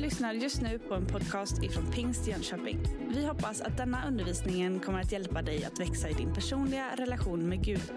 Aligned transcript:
lyssnar 0.00 0.32
just 0.32 0.60
nu 0.60 0.78
på 0.78 0.94
en 0.94 1.06
podcast 1.06 1.62
ifrån 1.62 1.92
Pingst 1.92 2.26
Jönköping. 2.26 2.78
Vi 3.08 3.26
hoppas 3.26 3.60
att 3.60 3.76
denna 3.76 4.06
undervisning 4.06 4.80
kommer 4.80 5.00
att 5.00 5.12
hjälpa 5.12 5.42
dig 5.42 5.64
att 5.64 5.80
växa 5.80 6.08
i 6.08 6.12
din 6.12 6.34
personliga 6.34 6.96
relation 6.96 7.48
med 7.48 7.64
Gud. 7.64 7.92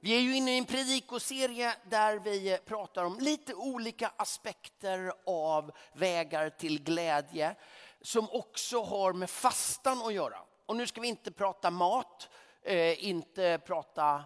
Vi 0.00 0.16
är 0.16 0.20
ju 0.20 0.36
inne 0.36 0.54
i 0.54 0.58
en 0.58 0.64
predikoserie 0.64 1.74
där 1.90 2.18
vi 2.18 2.58
pratar 2.64 3.04
om 3.04 3.18
lite 3.20 3.54
olika 3.54 4.12
aspekter 4.16 5.12
av 5.26 5.72
vägar 5.92 6.50
till 6.50 6.82
glädje 6.82 7.54
som 8.00 8.30
också 8.30 8.82
har 8.82 9.12
med 9.12 9.30
fastan 9.30 10.02
att 10.02 10.14
göra. 10.14 10.38
Och 10.66 10.76
nu 10.76 10.86
ska 10.86 11.00
vi 11.00 11.08
inte 11.08 11.32
prata 11.32 11.70
mat, 11.70 12.28
eh, 12.62 13.04
inte 13.04 13.60
prata 13.66 14.24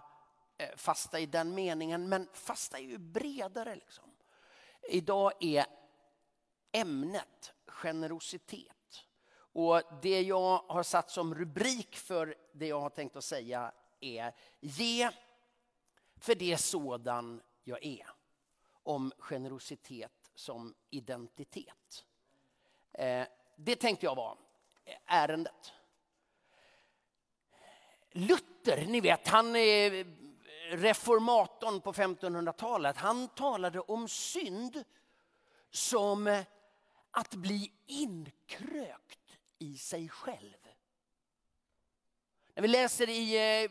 eh, 0.58 0.68
fasta 0.76 1.20
i 1.20 1.26
den 1.26 1.54
meningen, 1.54 2.08
men 2.08 2.28
fasta 2.32 2.78
är 2.78 2.82
ju 2.82 2.98
bredare. 2.98 3.74
Liksom. 3.74 4.04
Idag 4.88 5.32
är 5.40 5.66
ämnet 6.74 7.52
generositet. 7.66 9.04
Och 9.36 9.82
det 10.02 10.22
jag 10.22 10.58
har 10.68 10.82
satt 10.82 11.10
som 11.10 11.34
rubrik 11.34 11.96
för 11.96 12.34
det 12.52 12.66
jag 12.66 12.80
har 12.80 12.90
tänkt 12.90 13.16
att 13.16 13.24
säga 13.24 13.72
är 14.00 14.34
ge 14.60 15.10
för 16.16 16.34
det 16.34 16.56
sådan 16.56 17.42
jag 17.64 17.84
är. 17.84 18.06
Om 18.82 19.12
generositet 19.18 20.30
som 20.34 20.74
identitet. 20.90 22.04
Eh, 22.92 23.26
det 23.56 23.76
tänkte 23.76 24.06
jag 24.06 24.14
var 24.14 24.36
eh, 24.84 24.94
ärendet. 25.06 25.72
Luther, 28.10 28.86
ni 28.86 29.00
vet, 29.00 29.28
han 29.28 29.56
är 29.56 29.94
eh, 29.94 30.06
reformatorn 30.70 31.80
på 31.80 31.92
1500-talet. 31.92 32.96
Han 32.96 33.28
talade 33.28 33.80
om 33.80 34.08
synd 34.08 34.84
som 35.70 36.44
att 37.14 37.34
bli 37.34 37.72
inkrökt 37.86 39.38
i 39.58 39.78
sig 39.78 40.08
själv. 40.08 40.68
När 42.54 42.62
vi 42.62 42.68
läser 42.68 43.08
i, 43.08 43.36
eh, 43.36 43.70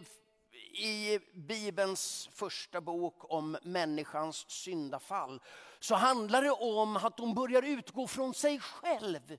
i 0.86 1.20
Bibelns 1.34 2.30
första 2.32 2.82
bok 2.82 3.32
om 3.32 3.58
människans 3.64 4.50
syndafall 4.50 5.42
så 5.80 5.96
handlar 5.96 6.42
det 6.42 6.52
om 6.52 6.98
att 6.98 7.20
hon 7.20 7.34
börjar 7.34 7.62
utgå 7.62 8.08
från 8.08 8.34
sig 8.34 8.60
själv 8.60 9.38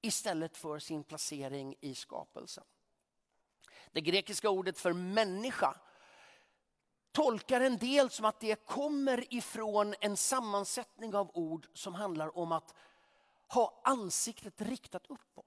istället 0.00 0.56
för 0.56 0.78
sin 0.78 1.04
placering 1.04 1.74
i 1.80 1.94
skapelsen. 1.94 2.64
Det 3.92 4.00
grekiska 4.00 4.50
ordet 4.50 4.78
för 4.78 4.92
människa 4.92 5.76
tolkar 7.12 7.60
en 7.60 7.78
del 7.78 8.10
som 8.10 8.24
att 8.24 8.40
det 8.40 8.66
kommer 8.66 9.34
ifrån 9.34 9.94
en 10.00 10.16
sammansättning 10.16 11.14
av 11.14 11.30
ord 11.34 11.66
som 11.72 11.94
handlar 11.94 12.38
om 12.38 12.52
att 12.52 12.74
ha 13.54 13.80
ansiktet 13.84 14.60
riktat 14.60 15.06
uppåt. 15.06 15.46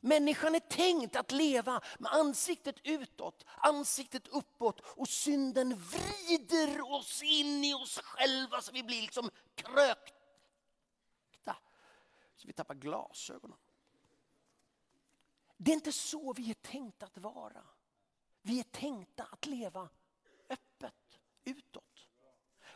Människan 0.00 0.54
är 0.54 0.60
tänkt 0.60 1.16
att 1.16 1.32
leva 1.32 1.80
med 1.98 2.12
ansiktet 2.12 2.76
utåt, 2.84 3.44
ansiktet 3.56 4.28
uppåt 4.28 4.80
och 4.80 5.08
synden 5.08 5.76
vrider 5.76 6.92
oss 6.92 7.22
in 7.22 7.64
i 7.64 7.74
oss 7.74 7.98
själva 7.98 8.60
så 8.60 8.72
vi 8.72 8.82
blir 8.82 9.02
liksom 9.02 9.30
krökta. 9.54 11.56
Så 12.36 12.46
vi 12.46 12.52
tappar 12.52 12.74
glasögonen. 12.74 13.58
Det 15.56 15.70
är 15.70 15.74
inte 15.74 15.92
så 15.92 16.32
vi 16.32 16.50
är 16.50 16.54
tänkta 16.54 17.06
att 17.06 17.18
vara. 17.18 17.64
Vi 18.42 18.58
är 18.58 18.64
tänkta 18.64 19.24
att 19.24 19.46
leva 19.46 19.88
öppet 20.48 21.20
utåt. 21.44 21.87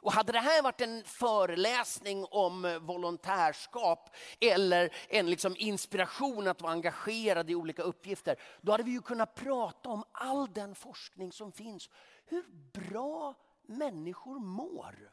Och 0.03 0.12
hade 0.12 0.33
det 0.33 0.39
här 0.39 0.62
varit 0.62 0.81
en 0.81 1.05
föreläsning 1.05 2.25
om 2.31 2.78
volontärskap 2.83 4.11
eller 4.41 4.95
en 5.08 5.31
liksom 5.31 5.57
inspiration 5.58 6.48
att 6.48 6.63
vara 6.63 6.73
engagerad 6.73 7.51
i 7.51 7.55
olika 7.55 7.83
uppgifter, 7.83 8.36
då 8.61 8.73
hade 8.73 8.85
vi 8.85 8.91
ju 8.91 9.01
kunnat 9.02 9.35
prata 9.35 9.89
om 9.89 10.05
all 10.12 10.52
den 10.52 10.74
forskning 10.74 11.33
som 11.33 11.52
finns. 11.52 11.91
Hur 12.24 12.45
bra 12.73 13.35
människor 13.62 14.39
mår 14.39 15.12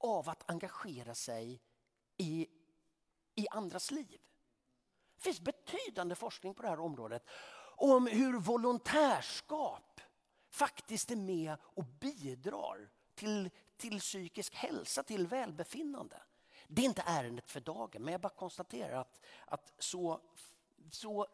av 0.00 0.28
att 0.28 0.50
engagera 0.50 1.14
sig 1.14 1.60
i, 2.16 2.46
i 3.34 3.48
andras 3.50 3.90
liv. 3.90 4.18
Det 5.16 5.22
finns 5.22 5.40
betydande 5.40 6.14
forskning 6.14 6.54
på 6.54 6.62
det 6.62 6.68
här 6.68 6.80
området 6.80 7.22
om 7.76 8.06
hur 8.06 8.38
volontärskap 8.38 10.00
faktiskt 10.50 11.10
är 11.10 11.16
med 11.16 11.56
och 11.62 11.84
bidrar 11.84 12.90
till, 13.14 13.50
till 13.78 14.00
psykisk 14.00 14.54
hälsa, 14.54 15.02
till 15.02 15.26
välbefinnande. 15.26 16.22
Det 16.66 16.82
är 16.82 16.86
inte 16.86 17.02
ärendet 17.06 17.50
för 17.50 17.60
dagen, 17.60 18.02
men 18.02 18.12
jag 18.12 18.20
bara 18.20 18.34
konstaterar 18.34 19.00
att, 19.00 19.20
att 19.46 19.72
så, 19.78 20.20
så 20.90 21.26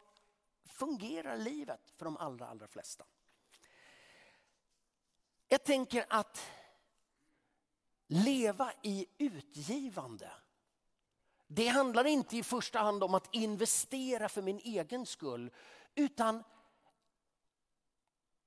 fungerar 0.65 1.37
livet 1.37 1.93
för 1.97 2.05
de 2.05 2.17
allra, 2.17 2.47
allra 2.47 2.69
flesta. 2.69 3.05
Jag 5.49 5.65
tänker 5.65 6.07
att 6.09 6.51
leva 8.07 8.73
i 8.83 9.07
utgivande 9.19 10.31
det 11.47 11.69
handlar 11.69 12.05
inte 12.05 12.37
i 12.37 12.43
första 12.43 12.79
hand 12.79 13.05
om 13.05 13.15
att 13.15 13.35
investera 13.35 14.29
för 14.29 14.43
min 14.43 14.59
egen 14.59 15.07
skull 15.07 15.51
utan 15.95 16.45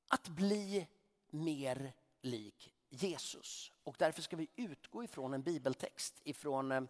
att 0.08 0.28
bli 0.28 0.88
mer 1.30 1.94
lik 2.22 2.74
Jesus. 2.90 3.72
Och 3.84 3.96
därför 4.00 4.22
ska 4.22 4.36
vi 4.36 4.48
utgå 4.56 5.04
ifrån 5.04 5.34
en 5.34 5.44
bibeltext 5.44 6.22
ifrån 6.24 6.72
eh, 6.72 6.82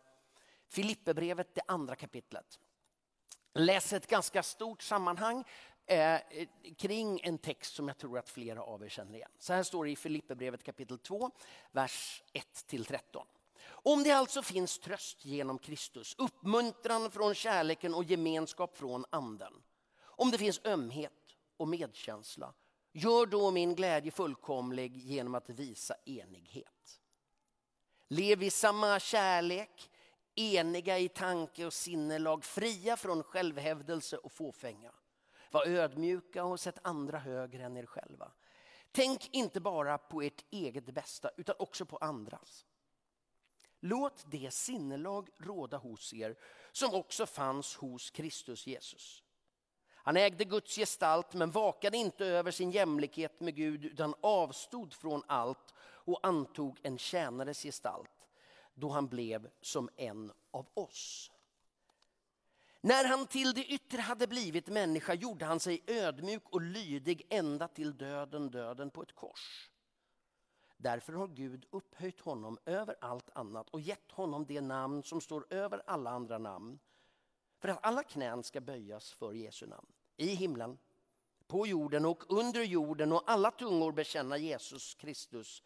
Filipperbrevet, 0.67 1.55
det 1.55 1.61
andra 1.67 1.95
kapitlet. 1.95 2.59
Läs 3.53 3.93
ett 3.93 4.07
ganska 4.07 4.43
stort 4.43 4.81
sammanhang 4.81 5.43
eh, 5.85 6.19
kring 6.77 7.19
en 7.23 7.37
text 7.37 7.75
som 7.75 7.87
jag 7.87 7.97
tror 7.97 8.17
att 8.19 8.29
flera 8.29 8.63
av 8.63 8.83
er 8.83 8.89
känner 8.89 9.15
igen. 9.15 9.31
Så 9.39 9.53
här 9.53 9.63
står 9.63 9.85
det 9.85 9.91
i 9.91 9.95
Filipperbrevet 9.95 10.63
kapitel 10.63 10.99
2, 10.99 11.31
vers 11.71 12.23
1-13. 12.33 13.23
Om 13.69 14.03
det 14.03 14.11
alltså 14.11 14.41
finns 14.41 14.79
tröst 14.79 15.25
genom 15.25 15.57
Kristus, 15.59 16.15
uppmuntran 16.17 17.11
från 17.11 17.35
kärleken 17.35 17.93
och 17.93 18.03
gemenskap 18.03 18.77
från 18.77 19.05
anden. 19.09 19.53
Om 19.99 20.31
det 20.31 20.37
finns 20.37 20.61
ömhet 20.65 21.13
och 21.57 21.67
medkänsla, 21.67 22.53
gör 22.97 23.25
då 23.25 23.51
min 23.51 23.75
glädje 23.75 24.11
fullkomlig 24.11 24.97
genom 24.97 25.35
att 25.35 25.49
visa 25.49 25.95
enighet. 26.05 27.01
Lev 28.07 28.43
i 28.43 28.49
samma 28.49 28.99
kärlek, 28.99 29.89
eniga 30.35 30.99
i 30.99 31.09
tanke 31.09 31.65
och 31.65 31.73
sinnelag, 31.73 32.43
fria 32.43 32.97
från 32.97 33.23
självhävdelse 33.23 34.17
och 34.17 34.31
fåfänga. 34.31 34.91
Var 35.51 35.67
ödmjuka 35.67 36.43
och 36.43 36.59
sätt 36.59 36.79
andra 36.81 37.19
högre 37.19 37.63
än 37.63 37.77
er 37.77 37.85
själva. 37.85 38.31
Tänk 38.91 39.35
inte 39.35 39.59
bara 39.59 39.97
på 39.97 40.21
ert 40.21 40.45
eget 40.49 40.85
bästa 40.85 41.29
utan 41.37 41.55
också 41.59 41.85
på 41.85 41.97
andras. 41.97 42.65
Låt 43.79 44.31
det 44.31 44.53
sinnelag 44.53 45.29
råda 45.37 45.77
hos 45.77 46.13
er 46.13 46.37
som 46.71 46.93
också 46.93 47.25
fanns 47.25 47.75
hos 47.75 48.11
Kristus 48.11 48.67
Jesus. 48.67 49.23
Han 50.07 50.17
ägde 50.17 50.45
Guds 50.45 50.75
gestalt 50.75 51.33
men 51.33 51.51
vakade 51.51 51.97
inte 51.97 52.25
över 52.25 52.51
sin 52.51 52.71
jämlikhet 52.71 53.39
med 53.39 53.55
Gud 53.55 53.85
utan 53.85 54.15
avstod 54.21 54.93
från 54.93 55.23
allt 55.27 55.73
och 55.79 56.27
antog 56.27 56.79
en 56.83 56.97
tjänares 56.97 57.63
gestalt 57.63 58.27
då 58.73 58.89
han 58.89 59.07
blev 59.07 59.49
som 59.61 59.89
en 59.95 60.31
av 60.51 60.67
oss. 60.73 61.31
När 62.81 63.05
han 63.05 63.27
till 63.27 63.53
det 63.53 63.65
yttre 63.65 64.01
hade 64.01 64.27
blivit 64.27 64.67
människa 64.67 65.13
gjorde 65.13 65.45
han 65.45 65.59
sig 65.59 65.83
ödmjuk 65.87 66.43
och 66.49 66.61
lydig 66.61 67.27
ända 67.29 67.67
till 67.67 67.97
döden, 67.97 68.51
döden 68.51 68.89
på 68.89 69.01
ett 69.01 69.15
kors. 69.15 69.71
Därför 70.77 71.13
har 71.13 71.27
Gud 71.27 71.65
upphöjt 71.69 72.21
honom 72.21 72.57
över 72.65 72.95
allt 73.01 73.29
annat 73.33 73.69
och 73.69 73.81
gett 73.81 74.11
honom 74.11 74.45
det 74.45 74.61
namn 74.61 75.03
som 75.03 75.21
står 75.21 75.47
över 75.49 75.81
alla 75.87 76.09
andra 76.09 76.37
namn. 76.37 76.79
För 77.59 77.67
att 77.67 77.85
alla 77.85 78.03
knän 78.03 78.43
ska 78.43 78.61
böjas 78.61 79.11
för 79.13 79.33
Jesu 79.33 79.67
namn. 79.67 79.87
I 80.17 80.27
himlen, 80.27 80.77
på 81.47 81.67
jorden 81.67 82.05
och 82.05 82.23
under 82.29 82.63
jorden 82.63 83.11
och 83.11 83.23
alla 83.25 83.51
tungor 83.51 83.91
bekänna 83.91 84.37
Jesus 84.37 84.95
Kristus, 84.95 85.63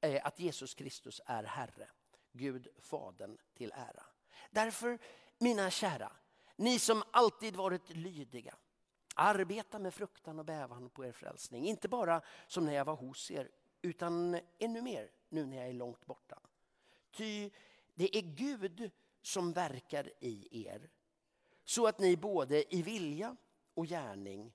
eh, 0.00 0.26
att 0.26 0.38
Jesus 0.38 0.74
Kristus 0.74 1.20
är 1.26 1.44
Herre. 1.44 1.88
Gud 2.32 2.68
Fadern 2.78 3.38
till 3.54 3.72
ära. 3.72 4.04
Därför, 4.50 4.98
mina 5.38 5.70
kära, 5.70 6.12
ni 6.56 6.78
som 6.78 7.02
alltid 7.10 7.56
varit 7.56 7.90
lydiga, 7.90 8.54
arbeta 9.14 9.78
med 9.78 9.94
fruktan 9.94 10.38
och 10.38 10.44
bävan 10.44 10.90
på 10.90 11.04
er 11.04 11.12
frälsning. 11.12 11.66
Inte 11.66 11.88
bara 11.88 12.22
som 12.46 12.64
när 12.64 12.72
jag 12.72 12.84
var 12.84 12.96
hos 12.96 13.30
er, 13.30 13.50
utan 13.82 14.40
ännu 14.58 14.82
mer 14.82 15.10
nu 15.28 15.46
när 15.46 15.56
jag 15.56 15.68
är 15.68 15.72
långt 15.72 16.06
borta. 16.06 16.38
Ty 17.10 17.50
det 17.94 18.16
är 18.16 18.22
Gud 18.22 18.90
som 19.22 19.52
verkar 19.52 20.12
i 20.20 20.66
er 20.66 20.90
så 21.64 21.86
att 21.86 21.98
ni 21.98 22.16
både 22.16 22.74
i 22.74 22.82
vilja 22.82 23.36
och 23.74 23.86
gärning 23.86 24.52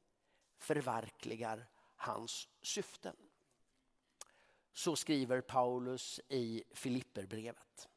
förverkligar 0.58 1.70
hans 1.96 2.48
syften. 2.62 3.16
Så 4.74 4.96
skriver 4.96 5.42
Paulus 5.42 6.20
i 6.30 6.64
Filipperbrevet. 6.72 7.90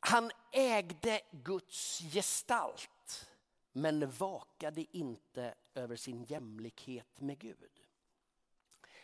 Han 0.00 0.30
ägde 0.52 1.20
Guds 1.30 1.98
gestalt 1.98 3.30
men 3.72 4.10
vakade 4.10 4.96
inte 4.96 5.54
över 5.74 5.96
sin 5.96 6.24
jämlikhet 6.24 7.20
med 7.20 7.38
Gud. 7.38 7.80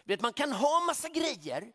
Vet, 0.05 0.21
man 0.21 0.33
kan 0.33 0.53
ha 0.53 0.81
massa 0.87 1.09
grejer 1.09 1.73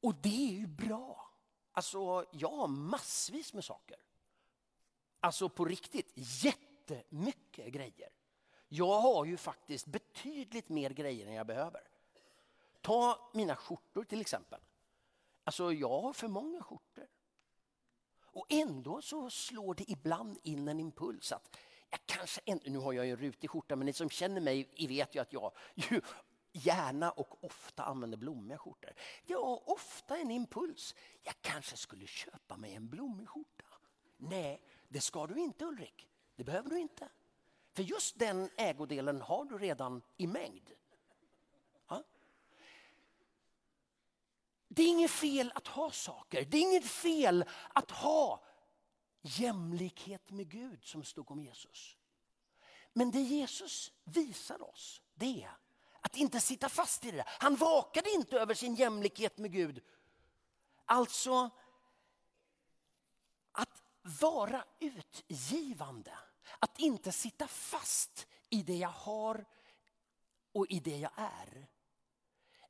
och 0.00 0.14
det 0.14 0.48
är 0.48 0.52
ju 0.52 0.66
bra. 0.66 1.30
Alltså, 1.72 2.24
jag 2.32 2.50
har 2.50 2.68
massvis 2.68 3.52
med 3.52 3.64
saker. 3.64 3.96
Alltså 5.24 5.48
på 5.48 5.64
riktigt, 5.64 6.12
jättemycket 6.14 7.72
grejer. 7.72 8.08
Jag 8.68 9.00
har 9.00 9.24
ju 9.24 9.36
faktiskt 9.36 9.86
betydligt 9.86 10.68
mer 10.68 10.90
grejer 10.90 11.26
än 11.26 11.34
jag 11.34 11.46
behöver. 11.46 11.80
Ta 12.80 13.30
mina 13.34 13.56
skjortor 13.56 14.04
till 14.04 14.20
exempel. 14.20 14.60
Alltså 15.44 15.72
jag 15.72 16.00
har 16.02 16.12
för 16.12 16.28
många 16.28 16.62
skjortor. 16.62 17.06
Och 18.20 18.46
ändå 18.48 19.02
så 19.02 19.30
slår 19.30 19.74
det 19.74 19.90
ibland 19.90 20.38
in 20.42 20.68
en 20.68 20.80
impuls 20.80 21.32
att 21.32 21.56
jag 21.90 22.00
kanske, 22.06 22.40
nu 22.64 22.78
har 22.78 22.92
jag 22.92 23.06
ju 23.06 23.12
en 23.12 23.16
rutig 23.16 23.50
skjorta 23.50 23.76
men 23.76 23.86
ni 23.86 23.92
som 23.92 24.10
känner 24.10 24.40
mig 24.40 24.86
vet 24.88 25.14
ju 25.14 25.20
att 25.20 25.32
jag 25.32 25.52
ju 25.74 26.00
gärna 26.52 27.10
och 27.10 27.44
ofta 27.44 27.84
använder 27.84 28.18
blommiga 28.18 28.58
skjortor. 28.58 28.92
Jag 29.26 29.44
har 29.44 29.70
ofta 29.70 30.16
en 30.18 30.30
impuls, 30.30 30.94
jag 31.22 31.34
kanske 31.40 31.76
skulle 31.76 32.06
köpa 32.06 32.56
mig 32.56 32.74
en 32.74 32.88
blommig 32.88 33.28
skjorta. 33.28 33.64
Nej, 34.16 34.62
det 34.92 35.00
ska 35.00 35.26
du 35.26 35.40
inte 35.40 35.64
Ulrik. 35.64 36.08
Det 36.36 36.44
behöver 36.44 36.70
du 36.70 36.78
inte. 36.78 37.08
För 37.74 37.82
just 37.82 38.18
den 38.18 38.50
ägodelen 38.56 39.20
har 39.20 39.44
du 39.44 39.58
redan 39.58 40.02
i 40.16 40.26
mängd. 40.26 40.70
Ja? 41.88 42.04
Det 44.68 44.82
är 44.82 44.88
inget 44.88 45.10
fel 45.10 45.52
att 45.54 45.66
ha 45.66 45.90
saker. 45.90 46.44
Det 46.44 46.56
är 46.56 46.62
inget 46.62 46.86
fel 46.86 47.44
att 47.68 47.90
ha 47.90 48.44
jämlikhet 49.22 50.30
med 50.30 50.48
Gud 50.48 50.84
som 50.84 51.04
stod 51.04 51.30
om 51.30 51.40
Jesus. 51.40 51.96
Men 52.92 53.10
det 53.10 53.20
Jesus 53.20 53.92
visar 54.04 54.62
oss 54.62 55.02
det 55.14 55.42
är 55.42 55.56
att 56.00 56.16
inte 56.16 56.40
sitta 56.40 56.68
fast 56.68 57.04
i 57.04 57.10
det 57.10 57.16
där. 57.16 57.26
Han 57.28 57.56
vakade 57.56 58.10
inte 58.10 58.40
över 58.40 58.54
sin 58.54 58.74
jämlikhet 58.74 59.38
med 59.38 59.52
Gud. 59.52 59.82
Alltså 60.84 61.50
vara 64.02 64.64
utgivande. 64.80 66.12
Att 66.58 66.78
inte 66.78 67.12
sitta 67.12 67.46
fast 67.46 68.26
i 68.50 68.62
det 68.62 68.76
jag 68.76 68.88
har 68.88 69.44
och 70.52 70.66
i 70.68 70.80
det 70.80 70.96
jag 70.96 71.12
är. 71.16 71.68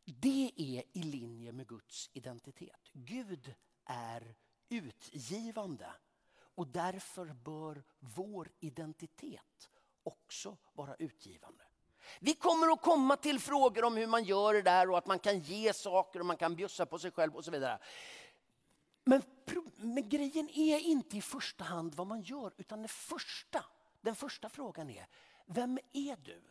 Det 0.05 0.53
är 0.57 0.83
i 0.93 1.03
linje 1.03 1.53
med 1.53 1.69
Guds 1.69 2.11
identitet. 2.13 2.91
Gud 2.93 3.55
är 3.85 4.35
utgivande 4.69 5.93
och 6.55 6.67
därför 6.67 7.27
bör 7.27 7.83
vår 7.99 8.53
identitet 8.61 9.71
också 10.03 10.57
vara 10.73 10.95
utgivande. 10.95 11.65
Vi 12.21 12.35
kommer 12.35 12.73
att 12.73 12.83
komma 12.83 13.17
till 13.17 13.41
frågor 13.41 13.85
om 13.85 13.97
hur 13.97 14.07
man 14.07 14.25
gör 14.25 14.55
det 14.55 14.63
där 14.63 14.91
och 14.91 14.99
att 14.99 15.07
man 15.07 15.19
kan 15.19 15.39
ge 15.39 15.73
saker 15.73 16.21
och 16.21 16.27
man 16.27 16.37
kan 16.37 16.57
bjussa 16.57 16.87
på 16.87 16.99
sig 16.99 17.11
själv 17.11 17.37
och 17.37 17.45
så 17.45 17.51
vidare. 17.51 17.79
Men, 19.05 19.23
men 19.77 20.09
grejen 20.09 20.49
är 20.49 20.79
inte 20.79 21.17
i 21.17 21.21
första 21.21 21.65
hand 21.65 21.95
vad 21.95 22.07
man 22.07 22.23
gör 22.23 22.53
utan 22.57 22.83
det 22.83 22.89
första, 22.89 23.65
den 24.01 24.15
första 24.15 24.49
frågan 24.49 24.91
är, 24.91 25.07
vem 25.47 25.79
är 25.93 26.17
du? 26.17 26.43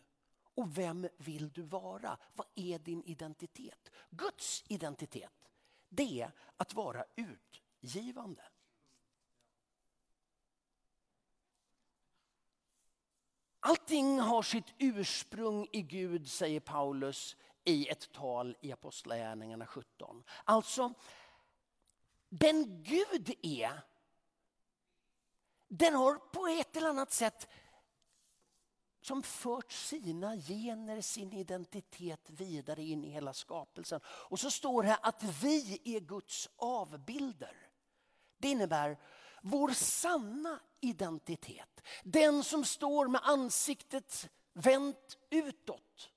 Och 0.56 0.78
vem 0.78 1.08
vill 1.18 1.50
du 1.50 1.62
vara? 1.62 2.18
Vad 2.34 2.48
är 2.56 2.80
din 2.80 3.04
identitet? 3.04 3.92
Guds 4.10 4.64
identitet, 4.68 5.50
det 5.90 6.22
är 6.22 6.32
att 6.58 6.74
vara 6.74 7.06
utgivande. 7.16 8.44
Allting 13.60 14.20
har 14.20 14.42
sitt 14.42 14.74
ursprung 14.78 15.68
i 15.72 15.82
Gud, 15.82 16.30
säger 16.30 16.60
Paulus 16.60 17.36
i 17.64 17.88
ett 17.88 18.12
tal 18.12 18.58
i 18.62 18.72
Apostlagärningarna 18.72 19.66
17. 19.66 20.24
Alltså, 20.44 20.94
den 22.32 22.84
Gud 22.84 23.36
är, 23.42 23.82
den 25.68 25.96
har 25.96 26.16
på 26.16 26.48
ett 26.48 26.78
eller 26.78 26.90
annat 26.90 27.12
sätt 27.12 27.48
som 29.02 29.24
fört 29.24 29.72
sina 29.72 30.38
gener, 30.38 31.02
sin 31.02 31.34
identitet 31.34 32.30
vidare 32.30 32.84
in 32.84 33.04
i 33.04 33.10
hela 33.10 33.34
skapelsen. 33.34 34.02
Och 34.06 34.40
så 34.40 34.52
står 34.52 34.84
det 34.84 34.96
att 34.96 35.24
vi 35.24 35.82
är 35.84 36.00
Guds 36.00 36.50
avbilder. 36.56 37.56
Det 38.38 38.48
innebär 38.48 39.00
vår 39.42 39.70
sanna 39.70 40.60
identitet. 40.80 41.82
Den 42.04 42.44
som 42.44 42.66
står 42.66 43.08
med 43.08 43.22
ansiktet 43.24 44.30
vänt 44.54 45.18
utåt. 45.30 46.11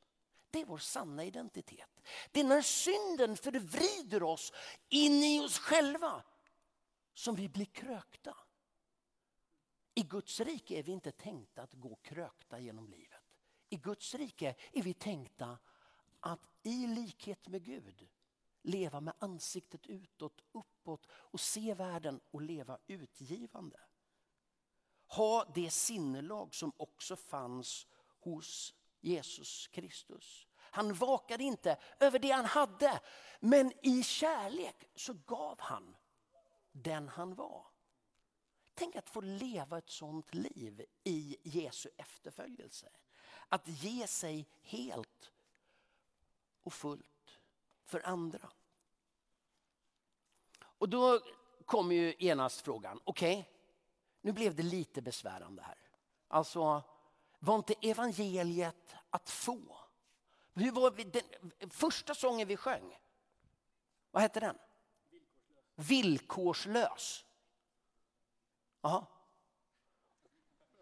Det 0.54 0.60
är 0.60 0.64
vår 0.64 0.78
sanna 0.78 1.24
identitet. 1.24 2.00
Det 2.32 2.40
är 2.40 2.44
när 2.44 2.62
synden 2.62 3.36
förvrider 3.36 4.22
oss 4.22 4.52
in 4.88 5.12
i 5.12 5.40
oss 5.40 5.58
själva 5.58 6.24
som 7.14 7.34
vi 7.34 7.48
blir 7.48 7.64
krökta. 7.64 8.36
I 9.94 10.02
Guds 10.02 10.40
rike 10.40 10.78
är 10.78 10.82
vi 10.82 10.92
inte 10.92 11.12
tänkta 11.12 11.62
att 11.62 11.72
gå 11.72 11.94
krökta 11.94 12.58
genom 12.58 12.88
livet. 12.88 13.22
I 13.68 13.76
Guds 13.76 14.14
rike 14.14 14.54
är 14.72 14.82
vi 14.82 14.94
tänkta 14.94 15.58
att 16.20 16.48
i 16.62 16.86
likhet 16.86 17.48
med 17.48 17.64
Gud 17.64 18.08
leva 18.62 19.00
med 19.00 19.14
ansiktet 19.18 19.86
utåt, 19.86 20.40
uppåt 20.52 21.06
och 21.10 21.40
se 21.40 21.74
världen 21.74 22.20
och 22.30 22.42
leva 22.42 22.78
utgivande. 22.86 23.80
Ha 25.06 25.44
det 25.54 25.70
sinnelag 25.70 26.54
som 26.54 26.72
också 26.76 27.16
fanns 27.16 27.86
hos 28.20 28.74
Jesus 29.04 29.68
Kristus. 29.68 30.46
Han 30.56 30.94
vakade 30.94 31.44
inte 31.44 31.76
över 32.00 32.18
det 32.18 32.30
han 32.30 32.44
hade, 32.44 33.00
men 33.40 33.72
i 33.82 34.02
kärlek 34.02 34.88
så 34.94 35.14
gav 35.26 35.60
han 35.60 35.96
den 36.72 37.08
han 37.08 37.34
var. 37.34 37.66
Tänk 38.74 38.96
att 38.96 39.10
få 39.10 39.20
leva 39.20 39.78
ett 39.78 39.90
sånt 39.90 40.34
liv 40.34 40.84
i 41.04 41.36
Jesu 41.42 41.90
efterföljelse. 41.96 42.88
Att 43.48 43.68
ge 43.68 44.06
sig 44.06 44.48
helt 44.62 45.32
och 46.62 46.72
fullt 46.72 47.38
för 47.84 48.06
andra. 48.06 48.50
Och 50.60 50.88
då 50.88 51.20
kommer 51.64 51.94
ju 51.94 52.14
genast 52.18 52.60
frågan, 52.60 53.00
okej, 53.04 53.38
okay, 53.38 53.52
nu 54.20 54.32
blev 54.32 54.54
det 54.54 54.62
lite 54.62 55.02
besvärande 55.02 55.62
här. 55.62 55.78
Alltså, 56.28 56.82
var 57.44 57.56
inte 57.56 57.74
evangeliet 57.80 58.94
att 59.10 59.30
få? 59.30 59.76
Hur 60.54 60.72
var 60.72 60.90
vi, 60.90 61.04
den 61.04 61.70
första 61.70 62.14
sången 62.14 62.48
vi 62.48 62.56
sjöng, 62.56 62.98
vad 64.10 64.22
hette 64.22 64.40
den? 64.40 64.58
Villkorslös. 65.74 67.24
Aha. 68.80 69.06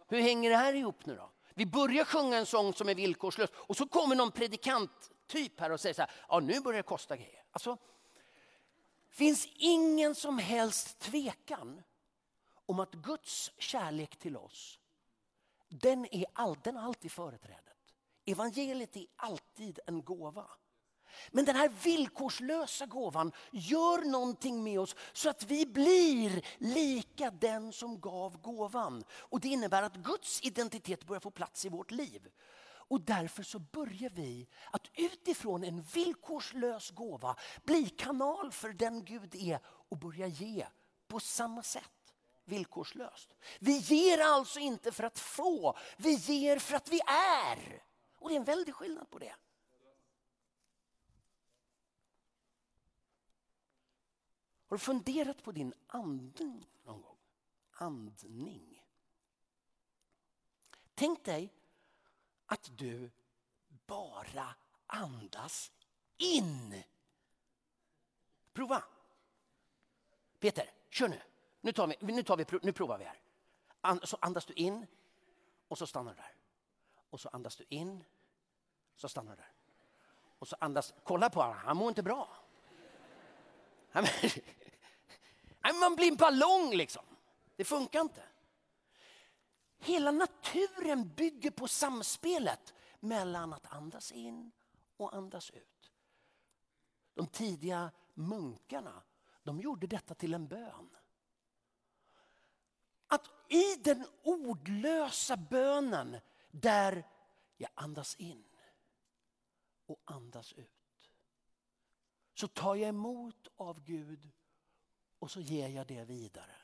Hur 0.09 0.21
hänger 0.21 0.50
det 0.50 0.57
här 0.57 0.75
ihop 0.75 1.07
nu 1.07 1.16
då? 1.16 1.31
Vi 1.54 1.66
börjar 1.66 2.04
sjunga 2.04 2.37
en 2.37 2.47
sång 2.47 2.75
som 2.75 2.88
är 2.88 2.95
villkorslös 2.95 3.50
och 3.54 3.76
så 3.76 3.88
kommer 3.88 4.16
någon 4.16 4.33
predikanttyp 4.33 5.61
här 5.61 5.71
och 5.71 5.81
säger 5.81 5.95
så 5.95 6.02
här, 6.02 6.11
ja 6.28 6.40
nu 6.40 6.61
börjar 6.61 6.76
det 6.76 6.88
kosta 6.88 7.16
grejer. 7.16 7.45
Alltså, 7.52 7.78
finns 9.11 9.49
ingen 9.54 10.14
som 10.14 10.38
helst 10.38 10.99
tvekan 10.99 11.83
om 12.66 12.81
att 12.81 12.92
Guds 12.92 13.52
kärlek 13.59 14.16
till 14.16 14.37
oss, 14.37 14.78
den 15.73 16.14
är 16.14 16.25
all, 16.33 16.57
den 16.62 16.76
har 16.76 16.83
alltid 16.83 17.12
företrädet. 17.12 17.76
Evangeliet 18.26 18.97
är 18.97 19.07
alltid 19.17 19.79
en 19.87 20.02
gåva. 20.02 20.47
Men 21.31 21.45
den 21.45 21.57
här 21.57 21.69
villkorslösa 21.69 22.87
gåvan 22.87 23.33
gör 23.52 24.11
någonting 24.11 24.62
med 24.62 24.81
oss 24.81 24.97
så 25.12 25.31
att 25.31 25.45
vi 25.45 25.67
blir 25.67 26.47
lika 26.59 27.31
den 27.31 27.73
som 27.73 28.00
gav 28.00 28.41
gåvan. 28.41 29.05
Och 29.11 29.41
Det 29.41 29.49
innebär 29.49 29.83
att 29.83 29.97
Guds 29.97 30.43
identitet 30.43 31.05
börjar 31.05 31.21
få 31.21 31.31
plats 31.31 31.64
i 31.64 31.69
vårt 31.69 31.91
liv. 31.91 32.29
Och 32.93 33.00
därför 33.00 33.43
så 33.43 33.59
börjar 33.59 34.11
vi 34.11 34.49
att 34.71 34.91
utifrån 34.95 35.64
en 35.64 35.83
villkorslös 35.83 36.91
gåva 36.91 37.37
bli 37.64 37.88
kanal 37.88 38.52
för 38.52 38.73
den 38.73 39.05
Gud 39.05 39.35
är 39.35 39.61
och 39.64 39.99
börja 39.99 40.26
ge 40.26 40.67
på 41.09 41.21
samma 41.21 41.62
sätt 41.62 42.01
villkorslöst. 42.44 43.34
Vi 43.61 43.78
ger 43.78 44.18
alltså 44.18 44.58
inte 44.58 44.92
för 44.92 45.04
att 45.04 45.18
få, 45.18 45.78
vi 45.96 46.14
ger 46.14 46.58
för 46.58 46.76
att 46.76 46.88
vi 46.88 47.00
är. 47.06 47.82
Och 48.14 48.28
det 48.28 48.34
är 48.34 48.38
en 48.38 48.44
väldig 48.44 48.75
skillnad 48.75 49.11
på 49.11 49.18
det. 49.18 49.34
Har 54.66 54.76
du 54.76 54.78
funderat 54.78 55.42
på 55.42 55.52
din 55.52 55.75
andning 55.87 56.70
någon 56.82 57.02
gång? 57.02 57.16
Andning. 57.70 58.84
Tänk 60.94 61.25
dig 61.25 61.54
att 62.46 62.70
du 62.78 63.11
bara 63.87 64.54
andas 64.87 65.72
in. 66.16 66.82
Prova. 68.52 68.84
Peter, 70.38 70.70
kör 70.90 71.08
nu. 71.08 71.20
Nu, 71.64 71.73
tar 71.73 71.87
vi, 71.87 71.97
nu, 72.00 72.23
tar 72.23 72.37
vi, 72.37 72.45
nu 72.62 72.73
provar 72.73 72.99
vi 72.99 73.04
här. 73.04 74.07
så 74.07 74.19
andas 74.21 74.45
du 74.45 74.54
in 74.54 74.87
och 75.69 75.78
så 75.78 75.87
stannar 75.87 76.11
du 76.11 76.16
där. 76.16 76.35
Och 77.11 77.21
så 77.21 77.28
andas 77.28 77.57
du 77.57 77.64
in, 77.69 78.04
så 78.97 79.09
stannar 79.09 79.31
du 79.31 79.37
där. 79.37 79.52
Och 80.38 80.49
så 80.49 80.57
andas, 80.61 80.95
kolla 81.04 81.31
på 81.31 81.40
honom, 81.40 81.57
han 81.57 81.76
mår 81.76 81.88
inte 81.88 82.02
bra. 82.02 82.37
Man 85.81 85.97
blir 85.97 86.11
en 86.11 86.16
ballong 86.16 86.75
liksom. 86.75 87.04
Det 87.57 87.64
funkar 87.64 88.00
inte. 88.00 88.23
Hela 89.78 90.11
naturen 90.11 91.14
bygger 91.14 91.50
på 91.50 91.69
samspelet 91.69 92.75
mellan 93.00 93.52
att 93.52 93.73
andas 93.73 94.12
in 94.12 94.52
och 94.97 95.14
andas 95.14 95.50
ut. 95.50 95.92
De 97.14 97.26
tidiga 97.26 97.90
munkarna 98.14 99.02
de 99.42 99.61
gjorde 99.61 99.87
detta 99.87 100.14
till 100.14 100.35
en 100.35 100.49
bön. 100.49 100.97
I 103.52 103.76
den 103.76 104.06
ordlösa 104.23 105.37
bönen 105.37 106.16
där 106.50 107.09
jag 107.56 107.71
andas 107.75 108.16
in 108.16 108.44
och 109.87 110.00
andas 110.04 110.52
ut. 110.52 111.11
Så 112.35 112.49
tar 112.49 112.75
jag 112.75 112.88
emot 112.88 113.49
av 113.56 113.85
Gud 113.85 114.30
och 115.18 115.30
så 115.30 115.40
ger 115.40 115.68
jag 115.68 115.87
det 115.87 116.04
vidare. 116.04 116.56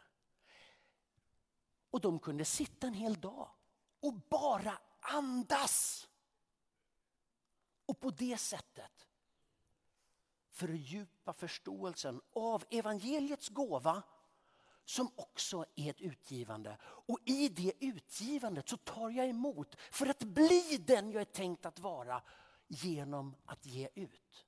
Och 1.90 2.00
de 2.00 2.18
kunde 2.18 2.44
sitta 2.44 2.86
en 2.86 2.94
hel 2.94 3.20
dag 3.20 3.48
och 4.00 4.14
bara 4.14 4.78
andas. 5.00 6.08
Och 7.86 8.00
på 8.00 8.10
det 8.10 8.38
sättet 8.38 9.08
fördjupa 10.50 11.32
förståelsen 11.32 12.20
av 12.32 12.64
evangeliets 12.70 13.48
gåva 13.48 14.02
som 14.88 15.10
också 15.16 15.64
är 15.76 15.90
ett 15.90 16.00
utgivande. 16.00 16.76
Och 16.82 17.18
i 17.24 17.48
det 17.48 17.72
utgivandet 17.80 18.68
så 18.68 18.76
tar 18.76 19.10
jag 19.10 19.28
emot 19.28 19.76
för 19.90 20.06
att 20.06 20.22
bli 20.22 20.84
den 20.86 21.10
jag 21.10 21.20
är 21.20 21.24
tänkt 21.24 21.66
att 21.66 21.78
vara 21.78 22.22
genom 22.68 23.34
att 23.44 23.66
ge 23.66 23.88
ut. 23.94 24.46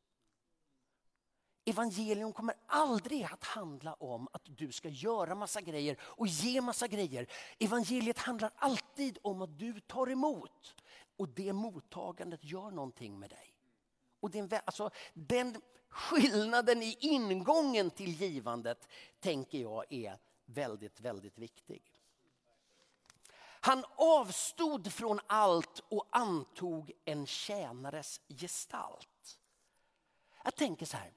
Evangelium 1.64 2.32
kommer 2.32 2.54
aldrig 2.66 3.22
att 3.22 3.44
handla 3.44 3.94
om 3.94 4.28
att 4.32 4.42
du 4.44 4.72
ska 4.72 4.88
göra 4.88 5.34
massa 5.34 5.60
grejer 5.60 5.96
och 6.00 6.26
ge 6.26 6.60
massa 6.60 6.88
grejer. 6.88 7.26
Evangeliet 7.58 8.18
handlar 8.18 8.50
alltid 8.56 9.18
om 9.22 9.42
att 9.42 9.58
du 9.58 9.80
tar 9.80 10.10
emot 10.10 10.74
och 11.16 11.28
det 11.28 11.52
mottagandet 11.52 12.44
gör 12.44 12.70
någonting 12.70 13.18
med 13.18 13.30
dig. 13.30 13.54
Och 14.20 14.30
den, 14.30 14.50
alltså, 14.64 14.90
den 15.14 15.60
skillnaden 15.88 16.82
i 16.82 16.96
ingången 17.00 17.90
till 17.90 18.10
givandet 18.10 18.88
tänker 19.20 19.58
jag 19.58 19.92
är 19.92 20.18
väldigt, 20.50 21.00
väldigt 21.00 21.38
viktig. 21.38 21.82
Han 23.62 23.84
avstod 23.96 24.92
från 24.92 25.20
allt 25.26 25.78
och 25.88 26.06
antog 26.10 26.92
en 27.04 27.26
tjänares 27.26 28.20
gestalt. 28.28 29.38
Jag 30.44 30.54
tänker 30.54 30.86
så 30.86 30.96
här. 30.96 31.12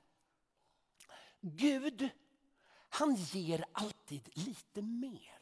Gud, 1.42 2.10
han 2.90 3.16
ger 3.16 3.66
alltid 3.72 4.30
lite 4.34 4.82
mer. 4.82 5.40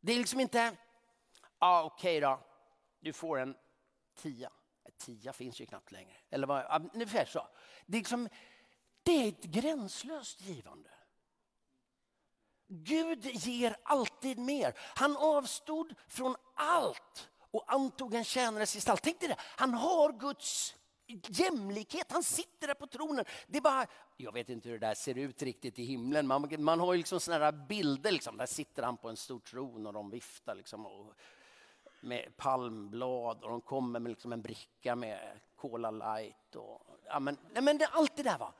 Det 0.00 0.12
är 0.12 0.18
liksom 0.18 0.40
inte, 0.40 0.76
ah, 1.58 1.82
okej 1.82 2.18
okay 2.18 2.20
då, 2.20 2.40
du 3.00 3.12
får 3.12 3.38
en 3.38 3.56
tia. 4.14 4.52
En 4.84 4.92
tia 4.92 5.32
finns 5.32 5.60
ju 5.60 5.66
knappt 5.66 5.92
längre. 5.92 6.16
Eller 6.30 6.46
vad, 6.46 6.90
ungefär 6.94 7.24
så. 7.24 7.48
Det 7.86 7.96
är, 7.96 8.00
liksom, 8.00 8.28
det 9.02 9.12
är 9.12 9.28
ett 9.28 9.44
gränslöst 9.44 10.40
givande. 10.40 10.90
Gud 12.72 13.24
ger 13.24 13.76
alltid 13.82 14.38
mer. 14.38 14.74
Han 14.78 15.16
avstod 15.16 15.94
från 16.08 16.36
allt 16.54 17.28
och 17.50 17.72
antog 17.72 18.14
en 18.14 18.24
tjänares 18.24 18.74
gestalt. 18.74 19.02
Tänk 19.02 19.20
dig 19.20 19.28
det, 19.28 19.36
han 19.56 19.74
har 19.74 20.12
Guds 20.12 20.74
jämlikhet. 21.26 22.12
Han 22.12 22.22
sitter 22.22 22.66
där 22.66 22.74
på 22.74 22.86
tronen. 22.86 23.24
Det 23.46 23.58
är 23.58 23.62
bara, 23.62 23.86
jag 24.16 24.32
vet 24.32 24.48
inte 24.48 24.68
hur 24.68 24.78
det 24.78 24.86
där 24.86 24.94
ser 24.94 25.18
ut 25.18 25.42
riktigt 25.42 25.78
i 25.78 25.84
himlen. 25.84 26.26
Man, 26.26 26.48
man 26.58 26.80
har 26.80 26.92
ju 26.92 26.98
liksom 26.98 27.20
såna 27.20 27.38
här 27.38 27.52
bilder. 27.52 28.12
Liksom. 28.12 28.36
Där 28.36 28.46
sitter 28.46 28.82
han 28.82 28.96
på 28.96 29.08
en 29.08 29.16
stor 29.16 29.40
tron 29.40 29.86
och 29.86 29.92
de 29.92 30.10
viftar 30.10 30.54
liksom, 30.54 30.86
och, 30.86 31.14
med 32.00 32.36
palmblad 32.36 33.42
och 33.42 33.50
de 33.50 33.60
kommer 33.60 34.00
med 34.00 34.10
liksom 34.10 34.32
en 34.32 34.42
bricka 34.42 34.96
med 34.96 35.40
Cola 35.56 35.90
light. 35.90 36.56
Och, 36.56 36.82
ja, 37.06 37.20
men, 37.20 37.36
nej, 37.52 37.62
men 37.62 37.78
det, 37.78 37.86
allt 37.86 38.16
det 38.16 38.22
där. 38.22 38.38
Va? 38.38 38.52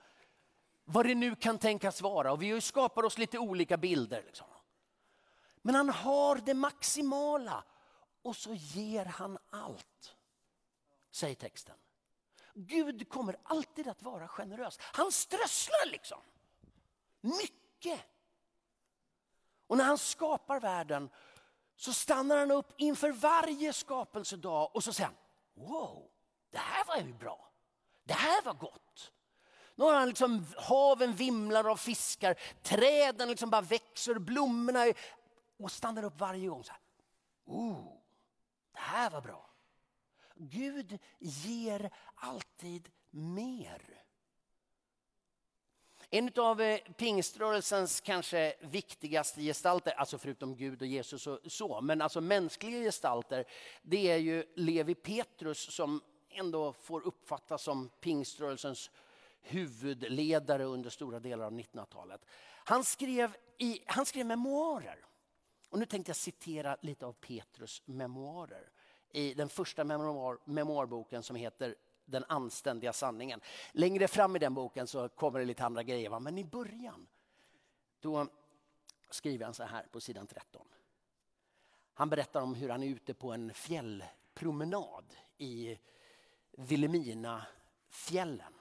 Vad 0.92 1.06
det 1.06 1.14
nu 1.14 1.34
kan 1.34 1.58
tänkas 1.58 2.00
vara. 2.00 2.32
Och 2.32 2.42
vi 2.42 2.60
skapar 2.60 3.02
oss 3.02 3.18
lite 3.18 3.38
olika 3.38 3.76
bilder. 3.76 4.22
Liksom. 4.22 4.46
Men 5.62 5.74
han 5.74 5.88
har 5.88 6.36
det 6.36 6.54
maximala 6.54 7.64
och 8.22 8.36
så 8.36 8.54
ger 8.54 9.04
han 9.04 9.38
allt. 9.50 10.16
Säger 11.10 11.34
texten. 11.34 11.76
Gud 12.54 13.08
kommer 13.08 13.36
alltid 13.42 13.88
att 13.88 14.02
vara 14.02 14.28
generös. 14.28 14.78
Han 14.80 15.12
strösslar 15.12 15.90
liksom. 15.90 16.18
Mycket. 17.20 18.00
Och 19.66 19.76
när 19.76 19.84
han 19.84 19.98
skapar 19.98 20.60
världen 20.60 21.10
så 21.76 21.92
stannar 21.92 22.36
han 22.36 22.50
upp 22.50 22.72
inför 22.76 23.12
varje 23.12 23.72
skapelsedag 23.72 24.70
och 24.74 24.84
så 24.84 24.92
säger 24.92 25.06
han, 25.06 25.16
wow, 25.66 26.10
det 26.50 26.58
här 26.58 26.84
var 26.84 26.96
ju 26.96 27.12
bra. 27.12 27.50
Det 28.04 28.14
här 28.14 28.42
var 28.42 28.54
gott. 28.54 29.12
Nu 29.80 29.86
har 29.86 29.94
han 29.94 30.08
liksom, 30.08 30.46
haven 30.56 31.14
vimlar 31.14 31.70
av 31.70 31.76
fiskar, 31.76 32.36
träden 32.62 33.28
liksom 33.28 33.50
bara 33.50 33.60
växer, 33.60 34.14
blommorna 34.14 34.86
är, 34.86 34.94
och 35.58 35.72
stannar 35.72 36.04
upp 36.04 36.20
varje 36.20 36.48
gång. 36.48 36.64
Så 36.64 36.72
här. 36.72 36.80
Oh, 37.46 37.84
det 38.72 38.78
här 38.78 39.10
var 39.10 39.20
bra. 39.20 39.50
Gud 40.34 40.98
ger 41.18 41.90
alltid 42.14 42.88
mer. 43.10 43.82
En 46.10 46.30
av 46.36 46.60
eh, 46.60 46.80
pingströrelsens 46.80 48.00
kanske 48.00 48.54
viktigaste 48.60 49.42
gestalter, 49.42 49.92
alltså 49.92 50.18
förutom 50.18 50.56
Gud 50.56 50.82
och 50.82 50.88
Jesus 50.88 51.26
och 51.26 51.38
så, 51.46 51.80
men 51.80 52.02
alltså 52.02 52.20
mänskliga 52.20 52.82
gestalter, 52.82 53.44
det 53.82 54.10
är 54.10 54.18
ju 54.18 54.44
Levi 54.56 54.94
Petrus 54.94 55.74
som 55.74 56.00
ändå 56.30 56.72
får 56.72 57.06
uppfattas 57.06 57.62
som 57.62 57.90
pingströrelsens 58.00 58.90
huvudledare 59.40 60.64
under 60.64 60.90
stora 60.90 61.20
delar 61.20 61.44
av 61.44 61.52
1900-talet. 61.52 62.24
Han 62.64 62.84
skrev, 62.84 63.36
i, 63.58 63.80
han 63.86 64.06
skrev 64.06 64.26
memoarer. 64.26 65.04
Och 65.68 65.78
nu 65.78 65.86
tänkte 65.86 66.10
jag 66.10 66.16
citera 66.16 66.76
lite 66.80 67.06
av 67.06 67.12
Petrus 67.12 67.82
memoarer 67.84 68.70
i 69.12 69.34
den 69.34 69.48
första 69.48 69.84
memoar, 69.84 70.38
memoarboken 70.44 71.22
som 71.22 71.36
heter 71.36 71.74
Den 72.04 72.24
anständiga 72.28 72.92
sanningen. 72.92 73.40
Längre 73.72 74.08
fram 74.08 74.36
i 74.36 74.38
den 74.38 74.54
boken 74.54 74.86
så 74.86 75.08
kommer 75.08 75.38
det 75.38 75.44
lite 75.44 75.64
andra 75.64 75.82
grejer, 75.82 76.20
men 76.20 76.38
i 76.38 76.44
början 76.44 77.06
då 78.00 78.26
skriver 79.10 79.44
han 79.44 79.54
så 79.54 79.64
här 79.64 79.82
på 79.82 80.00
sidan 80.00 80.26
13. 80.26 80.66
Han 81.94 82.10
berättar 82.10 82.40
om 82.40 82.54
hur 82.54 82.68
han 82.68 82.82
är 82.82 82.86
ute 82.86 83.14
på 83.14 83.32
en 83.32 83.54
fjällpromenad 83.54 85.14
i 85.38 85.78
Vilhelmina 86.52 87.46
fjällen. 87.88 88.59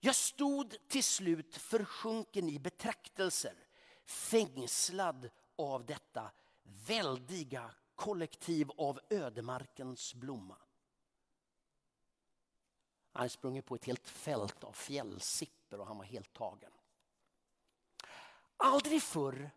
Jag 0.00 0.14
stod 0.14 0.76
till 0.88 1.04
slut 1.04 1.56
försjunken 1.56 2.48
i 2.48 2.58
betraktelser, 2.58 3.54
fängslad 4.04 5.30
av 5.56 5.86
detta 5.86 6.30
väldiga 6.62 7.74
kollektiv 7.94 8.70
av 8.70 9.00
ödemarkens 9.10 10.14
blomma. 10.14 10.56
Han 13.12 13.30
sprungit 13.30 13.66
på 13.66 13.74
ett 13.74 13.84
helt 13.84 14.08
fält 14.08 14.64
av 14.64 14.72
fjällsipper 14.72 15.80
och 15.80 15.86
han 15.86 15.98
var 15.98 16.04
helt 16.04 16.32
tagen. 16.32 16.72
Aldrig 18.56 19.02
förr 19.02 19.50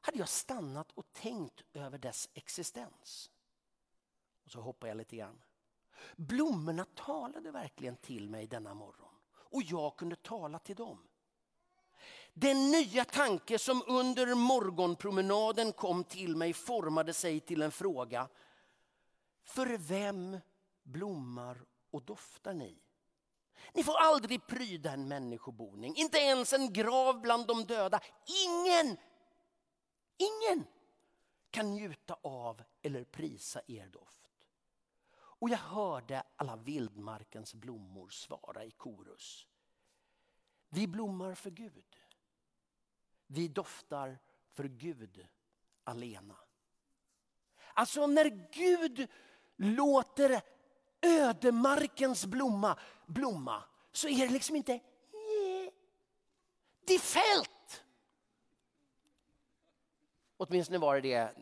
hade 0.00 0.18
jag 0.18 0.28
stannat 0.28 0.92
och 0.92 1.12
tänkt 1.12 1.62
över 1.72 1.98
dess 1.98 2.28
existens. 2.34 3.30
Och 4.44 4.50
så 4.50 4.60
hoppar 4.60 4.88
jag 4.88 4.96
lite 4.96 5.16
grann. 5.16 5.42
Blommorna 6.16 6.84
talade 6.84 7.50
verkligen 7.50 7.96
till 7.96 8.30
mig 8.30 8.46
denna 8.46 8.74
morgon 8.74 9.05
och 9.56 9.62
jag 9.62 9.96
kunde 9.96 10.16
tala 10.16 10.58
till 10.58 10.76
dem. 10.76 10.98
Den 12.34 12.70
nya 12.70 13.04
tanke 13.04 13.58
som 13.58 13.82
under 13.86 14.34
morgonpromenaden 14.34 15.72
kom 15.72 16.04
till 16.04 16.36
mig 16.36 16.52
formade 16.52 17.12
sig 17.12 17.40
till 17.40 17.62
en 17.62 17.70
fråga. 17.70 18.28
För 19.44 19.66
vem 19.78 20.38
blommar 20.82 21.62
och 21.90 22.02
doftar 22.02 22.54
ni? 22.54 22.82
Ni 23.72 23.84
får 23.84 23.96
aldrig 23.96 24.46
pryda 24.46 24.92
en 24.92 25.08
människoboning, 25.08 25.96
inte 25.96 26.18
ens 26.18 26.52
en 26.52 26.72
grav 26.72 27.20
bland 27.20 27.46
de 27.46 27.64
döda. 27.64 28.00
Ingen, 28.46 28.96
ingen 30.16 30.66
kan 31.50 31.74
njuta 31.74 32.16
av 32.22 32.62
eller 32.82 33.04
prisa 33.04 33.60
er 33.66 33.86
doft. 33.86 34.25
Och 35.38 35.50
jag 35.50 35.58
hörde 35.58 36.22
alla 36.36 36.56
vildmarkens 36.56 37.54
blommor 37.54 38.08
svara 38.08 38.64
i 38.64 38.70
korus. 38.70 39.46
Vi 40.68 40.86
blommar 40.86 41.34
för 41.34 41.50
Gud. 41.50 41.96
Vi 43.26 43.48
doftar 43.48 44.18
för 44.50 44.64
Gud 44.64 45.26
alena. 45.84 46.36
Alltså 47.74 48.06
när 48.06 48.48
Gud 48.52 49.08
låter 49.56 50.42
ödemarkens 51.00 52.26
blomma 52.26 52.78
blomma 53.06 53.64
så 53.92 54.08
är 54.08 54.26
det 54.26 54.32
liksom 54.32 54.56
inte 54.56 54.80
det 56.86 56.94
är 56.94 56.98
fält. 56.98 57.84
Åtminstone 60.36 60.78
var 60.78 61.00
det 61.00 61.00
det 61.00 61.34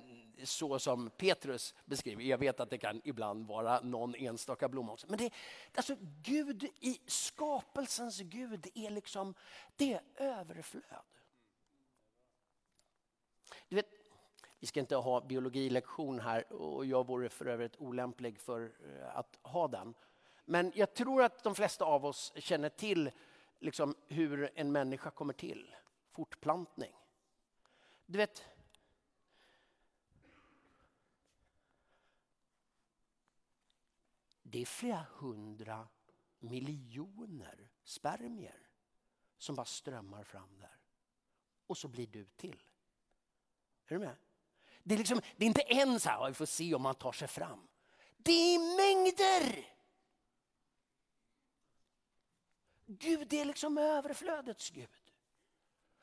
så 0.45 0.79
som 0.79 1.11
Petrus 1.11 1.75
beskriver. 1.85 2.23
Jag 2.23 2.39
vet 2.39 2.61
att 2.61 2.71
det 2.71 2.79
kan 2.79 3.01
ibland 3.05 3.47
vara 3.47 3.81
någon 3.81 4.15
enstaka 4.15 4.69
blomma 4.69 4.93
också. 4.93 5.07
Men 5.09 5.19
det, 5.19 5.31
alltså 5.75 5.97
Gud 6.23 6.65
i 6.81 7.01
skapelsens 7.07 8.21
Gud 8.21 8.67
är 8.75 8.91
liksom, 8.91 9.35
det 9.77 9.93
är 9.93 10.03
överflöd. 10.17 11.05
Du 13.69 13.77
vet, 13.77 13.89
vi 14.59 14.67
ska 14.67 14.81
inte 14.81 14.97
ha 14.97 15.21
biologilektion 15.21 16.21
här 16.21 16.53
och 16.53 16.87
jag 16.87 17.07
vore 17.07 17.29
för 17.29 17.47
övrigt 17.47 17.77
olämplig 17.77 18.41
för 18.41 18.73
eh, 18.85 19.17
att 19.17 19.39
ha 19.43 19.69
den. 19.69 19.95
Men 20.45 20.73
jag 20.75 20.95
tror 20.95 21.23
att 21.23 21.45
de 21.45 21.55
flesta 21.55 21.85
av 21.85 22.05
oss 22.05 22.33
känner 22.37 22.69
till 22.69 23.11
liksom 23.61 23.95
hur 24.09 24.51
en 24.55 24.73
människa 24.73 25.11
kommer 25.11 25.33
till. 25.33 25.75
Fortplantning. 26.13 26.93
Du 28.07 28.19
vet, 28.19 28.45
det 34.55 34.63
är 34.63 34.67
flera 34.67 35.07
hundra 35.11 35.89
miljoner 36.39 37.71
spermier 37.85 38.69
som 39.39 39.55
bara 39.55 39.67
strömmar 39.67 40.25
fram 40.25 40.59
där. 40.59 40.79
Och 41.67 41.79
så 41.79 41.89
blir 41.89 42.07
du 42.07 42.25
till. 42.25 42.63
Är 43.87 43.95
du 43.95 43.99
med? 43.99 44.17
Det 44.83 44.95
är, 44.95 44.99
liksom, 44.99 45.21
det 45.37 45.45
är 45.45 45.47
inte 45.47 45.61
en 45.61 46.01
så 46.01 46.09
här, 46.09 46.29
vi 46.29 46.35
får 46.35 46.47
se 46.47 46.75
om 46.75 46.83
man 46.83 46.95
tar 46.95 47.13
sig 47.13 47.29
fram. 47.29 47.69
Det 48.17 48.55
är 48.55 48.59
mängder! 48.77 49.67
Gud 52.87 53.33
är 53.33 53.45
liksom 53.45 53.79
överflödets 53.79 54.71
Gud. 54.71 54.89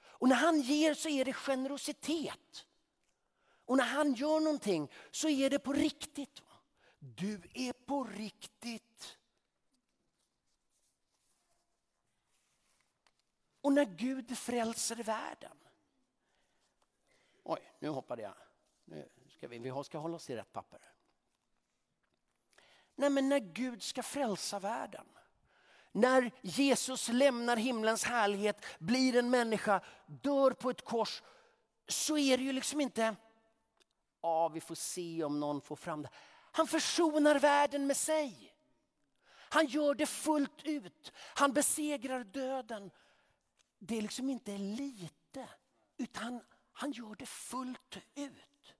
Och 0.01 0.29
när 0.29 0.35
han 0.35 0.61
ger 0.61 0.93
så 0.93 1.09
är 1.09 1.25
det 1.25 1.33
generositet. 1.33 2.65
Och 3.65 3.77
när 3.77 3.85
han 3.85 4.13
gör 4.13 4.39
någonting 4.39 4.91
så 5.11 5.29
är 5.29 5.49
det 5.49 5.59
på 5.59 5.73
riktigt. 5.73 6.41
Du 7.03 7.41
är 7.53 7.73
på 7.73 8.03
riktigt. 8.03 9.17
Och 13.61 13.73
när 13.73 13.85
Gud 13.85 14.37
frälser 14.37 14.95
världen. 14.95 15.57
Oj, 17.43 17.59
nu 17.79 17.89
hoppade 17.89 18.21
jag. 18.21 18.33
Nu 18.85 19.09
ska 19.29 19.47
vi, 19.47 19.59
vi 19.59 19.83
ska 19.83 19.97
hålla 19.97 20.15
oss 20.15 20.29
i 20.29 20.35
rätt 20.35 20.53
papper. 20.53 20.81
Nej, 22.95 23.09
men 23.09 23.29
när 23.29 23.39
Gud 23.39 23.83
ska 23.83 24.03
frälsa 24.03 24.59
världen. 24.59 25.05
När 25.91 26.31
Jesus 26.41 27.07
lämnar 27.07 27.57
himlens 27.57 28.03
härlighet, 28.03 28.65
blir 28.79 29.15
en 29.15 29.29
människa, 29.29 29.81
dör 30.05 30.51
på 30.51 30.69
ett 30.69 30.85
kors. 30.85 31.23
Så 31.87 32.17
är 32.17 32.37
det 32.37 32.43
ju 32.43 32.53
liksom 32.53 32.81
inte, 32.81 33.15
ja 34.21 34.49
vi 34.49 34.61
får 34.61 34.75
se 34.75 35.23
om 35.23 35.39
någon 35.39 35.61
får 35.61 35.75
fram 35.75 36.01
det. 36.01 36.09
Han 36.51 36.67
försonar 36.67 37.39
världen 37.39 37.87
med 37.87 37.97
sig. 37.97 38.55
Han 39.29 39.65
gör 39.65 39.95
det 39.95 40.05
fullt 40.05 40.63
ut. 40.63 41.11
Han 41.15 41.53
besegrar 41.53 42.23
döden. 42.23 42.91
Det 43.79 43.97
är 43.97 44.01
liksom 44.01 44.29
inte 44.29 44.57
lite, 44.57 45.49
utan 45.97 46.43
han 46.71 46.91
gör 46.91 47.15
det 47.15 47.25
fullt 47.25 47.97
ut. 48.15 48.73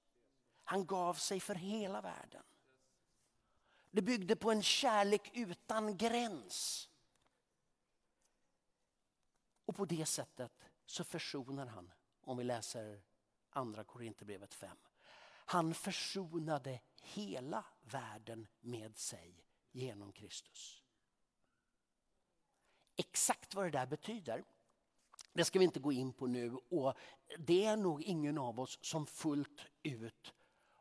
Han 0.63 0.86
gav 0.86 1.13
sig 1.13 1.39
för 1.39 1.55
hela 1.55 2.01
världen. 2.01 2.43
Det 3.91 4.01
byggde 4.01 4.36
på 4.36 4.51
en 4.51 4.63
kärlek 4.63 5.31
utan 5.34 5.97
gräns. 5.97 6.89
Och 9.65 9.75
på 9.75 9.86
det 9.86 10.05
sättet 10.05 10.69
så 10.86 11.03
försonar 11.03 11.65
han, 11.65 11.91
om 12.21 12.38
vi 12.38 12.43
läser 12.43 13.01
andra 13.49 13.84
Korinthierbrevet 13.84 14.53
5. 14.53 14.77
Han 15.45 15.73
försonade 15.73 16.80
hela 17.01 17.65
världen 17.82 18.47
med 18.60 18.97
sig 18.97 19.43
genom 19.71 20.12
Kristus. 20.12 20.84
Exakt 22.95 23.56
vad 23.56 23.65
det 23.65 23.69
där 23.69 23.86
betyder 23.86 24.43
det 25.34 25.45
ska 25.45 25.60
vi 25.60 25.65
inte 25.65 25.80
gå 25.80 25.91
in 25.91 26.13
på 26.13 26.27
nu 26.27 26.58
och 26.69 26.93
det 27.38 27.65
är 27.65 27.77
nog 27.77 28.01
ingen 28.01 28.38
av 28.38 28.60
oss 28.60 28.80
som 28.82 29.06
fullt 29.06 29.65
ut 29.84 30.34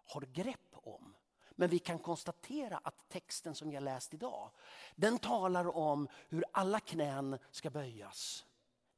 har 0.05 0.21
grepp 0.21 0.71
om. 0.73 1.17
Men 1.51 1.71
vi 1.71 1.79
kan 1.79 1.99
konstatera 1.99 2.79
att 2.79 3.09
texten 3.09 3.55
som 3.55 3.73
jag 3.73 3.83
läst 3.83 4.15
idag, 4.15 4.51
den 4.97 5.19
talar 5.19 5.77
om 5.77 6.09
hur 6.29 6.45
alla 6.53 6.81
knän 6.81 7.39
ska 7.51 7.71
böjas. 7.71 8.47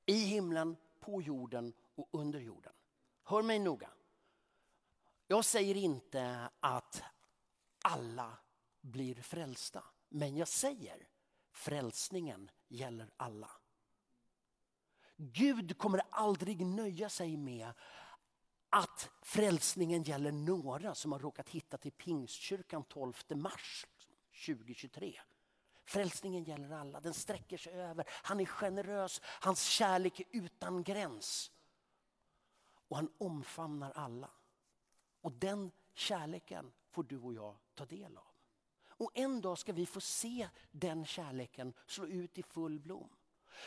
I 0.06 0.14
himlen, 0.24 0.76
på 1.00 1.22
jorden 1.22 1.72
och 1.94 2.08
under 2.12 2.40
jorden. 2.40 2.72
Hör 3.24 3.42
mig 3.42 3.58
noga. 3.58 3.90
Jag 5.32 5.44
säger 5.44 5.76
inte 5.76 6.50
att 6.60 7.02
alla 7.82 8.38
blir 8.80 9.14
frälsta. 9.14 9.84
Men 10.08 10.36
jag 10.36 10.48
säger 10.48 11.08
frälsningen 11.52 12.50
gäller 12.68 13.10
alla. 13.16 13.50
Gud 15.16 15.78
kommer 15.78 16.02
aldrig 16.10 16.66
nöja 16.66 17.08
sig 17.08 17.36
med 17.36 17.72
att 18.70 19.10
frälsningen 19.22 20.02
gäller 20.02 20.32
några 20.32 20.94
som 20.94 21.12
har 21.12 21.18
råkat 21.18 21.48
hitta 21.48 21.78
till 21.78 21.92
Pingstkyrkan 21.92 22.84
12 22.84 23.14
mars 23.34 23.86
2023. 24.46 25.20
Frälsningen 25.84 26.44
gäller 26.44 26.70
alla, 26.70 27.00
den 27.00 27.14
sträcker 27.14 27.58
sig 27.58 27.72
över. 27.72 28.04
Han 28.08 28.40
är 28.40 28.44
generös, 28.44 29.20
hans 29.24 29.64
kärlek 29.64 30.20
är 30.20 30.26
utan 30.30 30.82
gräns. 30.82 31.50
Och 32.88 32.96
han 32.96 33.12
omfamnar 33.18 33.92
alla. 33.92 34.30
Och 35.22 35.32
den 35.32 35.70
kärleken 35.94 36.72
får 36.90 37.02
du 37.02 37.18
och 37.18 37.34
jag 37.34 37.56
ta 37.74 37.84
del 37.84 38.16
av. 38.16 38.26
Och 38.88 39.10
en 39.14 39.40
dag 39.40 39.58
ska 39.58 39.72
vi 39.72 39.86
få 39.86 40.00
se 40.00 40.48
den 40.70 41.06
kärleken 41.06 41.74
slå 41.86 42.06
ut 42.06 42.38
i 42.38 42.42
full 42.42 42.80
blom. 42.80 43.08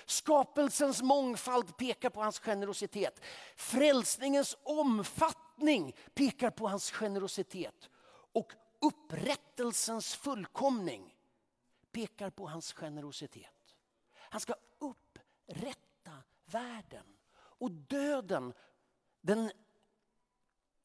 Skapelsens 0.05 1.01
mångfald 1.01 1.77
pekar 1.77 2.09
på 2.09 2.21
hans 2.21 2.39
generositet. 2.39 3.21
Frälsningens 3.55 4.57
omfattning 4.63 5.95
pekar 6.13 6.49
på 6.49 6.67
hans 6.67 6.91
generositet. 6.91 7.89
Och 8.07 8.53
upprättelsens 8.81 10.15
fullkomning 10.15 11.15
pekar 11.91 12.29
på 12.29 12.47
hans 12.47 12.73
generositet. 12.73 13.75
Han 14.13 14.41
ska 14.41 14.53
upprätta 14.79 16.11
världen. 16.45 17.05
Och 17.35 17.71
döden, 17.71 18.53
den 19.21 19.51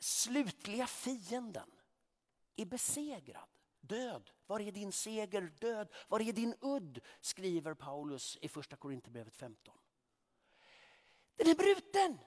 slutliga 0.00 0.86
fienden, 0.86 1.70
är 2.56 2.64
besegrad. 2.64 3.48
Död, 3.80 4.30
var 4.46 4.60
är 4.60 4.72
din 4.72 4.92
seger? 4.92 5.52
Död, 5.60 5.88
var 6.08 6.20
är 6.20 6.32
din 6.32 6.54
udd? 6.60 7.00
Skriver 7.20 7.74
Paulus 7.74 8.38
i 8.40 8.48
första 8.48 8.76
Korinthierbrevet 8.76 9.36
15. 9.36 9.74
Den 11.36 11.48
är 11.48 11.54
bruten. 11.54 12.18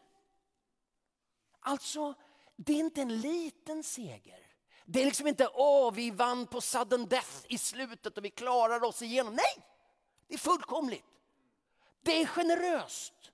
Alltså, 1.60 2.14
det 2.56 2.74
är 2.74 2.80
inte 2.80 3.02
en 3.02 3.22
liten 3.22 3.84
seger. 3.84 4.48
Det 4.86 5.02
är 5.02 5.06
liksom 5.06 5.28
inte 5.28 5.50
åh, 5.54 5.94
vi 5.94 6.12
vann 6.12 6.48
på 6.48 6.62
sudden 6.62 7.08
death 7.08 7.46
i 7.50 7.58
slutet 7.58 8.18
och 8.18 8.26
vi 8.26 8.30
klarar 8.30 8.84
oss 8.84 9.02
igenom. 9.02 9.34
Nej, 9.34 9.66
det 10.28 10.34
är 10.34 10.38
fullkomligt. 10.38 11.06
Det 12.02 12.22
är 12.22 12.26
generöst. 12.26 13.32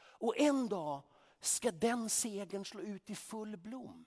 Och 0.00 0.38
en 0.38 0.68
dag 0.68 1.02
ska 1.40 1.70
den 1.70 2.10
segern 2.10 2.64
slå 2.64 2.80
ut 2.80 3.10
i 3.10 3.14
full 3.14 3.56
blom. 3.56 4.04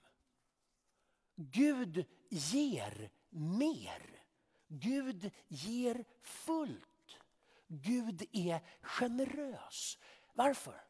Gud 1.36 2.06
ger 2.30 3.10
mer. 3.28 4.24
Gud 4.68 5.30
ger 5.48 6.04
fullt. 6.20 7.18
Gud 7.66 8.28
är 8.32 8.60
generös. 8.82 9.98
Varför? 10.32 10.84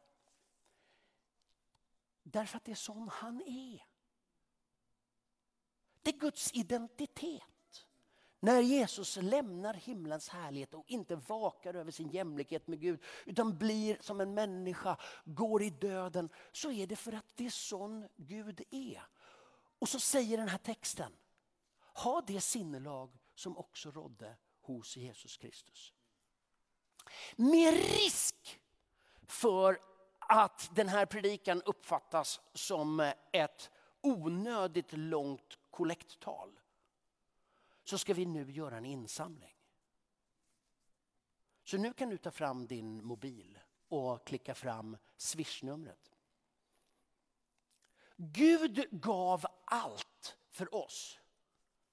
Därför 2.23 2.57
att 2.57 2.65
det 2.65 2.71
är 2.71 2.77
sån 2.77 3.09
han 3.09 3.43
är. 3.43 3.87
Det 6.03 6.11
är 6.11 6.19
Guds 6.19 6.53
identitet. 6.55 7.54
När 8.45 8.61
Jesus 8.61 9.17
lämnar 9.17 9.75
himlens 9.75 10.29
härlighet 10.29 10.75
och 10.75 10.85
inte 10.87 11.17
vakar 11.17 11.75
över 11.75 11.91
sin 11.91 12.11
jämlikhet 12.11 12.67
med 12.67 12.81
Gud 12.81 13.03
utan 13.25 13.59
blir 13.59 13.99
som 14.01 14.21
en 14.21 14.35
människa, 14.35 14.97
går 15.25 15.63
i 15.63 15.71
döden, 15.71 16.29
så 16.53 16.71
är 16.71 16.87
det 16.87 16.97
för 16.97 17.13
att 17.13 17.37
det 17.37 17.47
är 17.47 17.51
sån 17.51 18.09
Gud 18.17 18.63
är. 18.71 19.03
Och 19.79 19.89
så 19.89 20.01
säger 20.01 20.39
den 20.39 20.49
här 20.49 20.59
texten, 20.59 21.13
ha 21.95 22.23
det 22.27 22.41
sinnelag 22.41 23.19
som 23.35 23.59
också 23.59 23.91
rådde 23.91 24.37
hos 24.61 24.97
Jesus 24.97 25.37
Kristus. 25.37 25.93
Med 27.37 27.75
risk 27.75 28.61
för 29.27 29.79
att 30.19 30.71
den 30.75 30.89
här 30.89 31.07
predikan 31.07 31.63
uppfattas 31.63 32.41
som 32.55 33.13
ett 33.33 33.71
onödigt 34.01 34.93
långt 34.93 35.59
kollekttal 35.71 36.61
så 37.85 37.99
ska 37.99 38.15
vi 38.15 38.27
nu 38.27 38.53
göra 38.53 38.77
en 38.77 38.85
insamling. 38.85 39.57
Så 41.65 41.77
nu 41.79 41.93
kan 41.93 42.09
du 42.09 42.19
ta 42.19 42.31
fram 42.31 42.67
din 42.67 43.05
mobil 43.05 43.59
och 43.89 44.27
klicka 44.27 44.55
fram 44.55 44.97
swishnumret. 45.17 46.11
Gud 48.17 48.87
gav 48.91 49.47
allt 49.65 50.37
för 50.51 50.75
oss. 50.75 51.19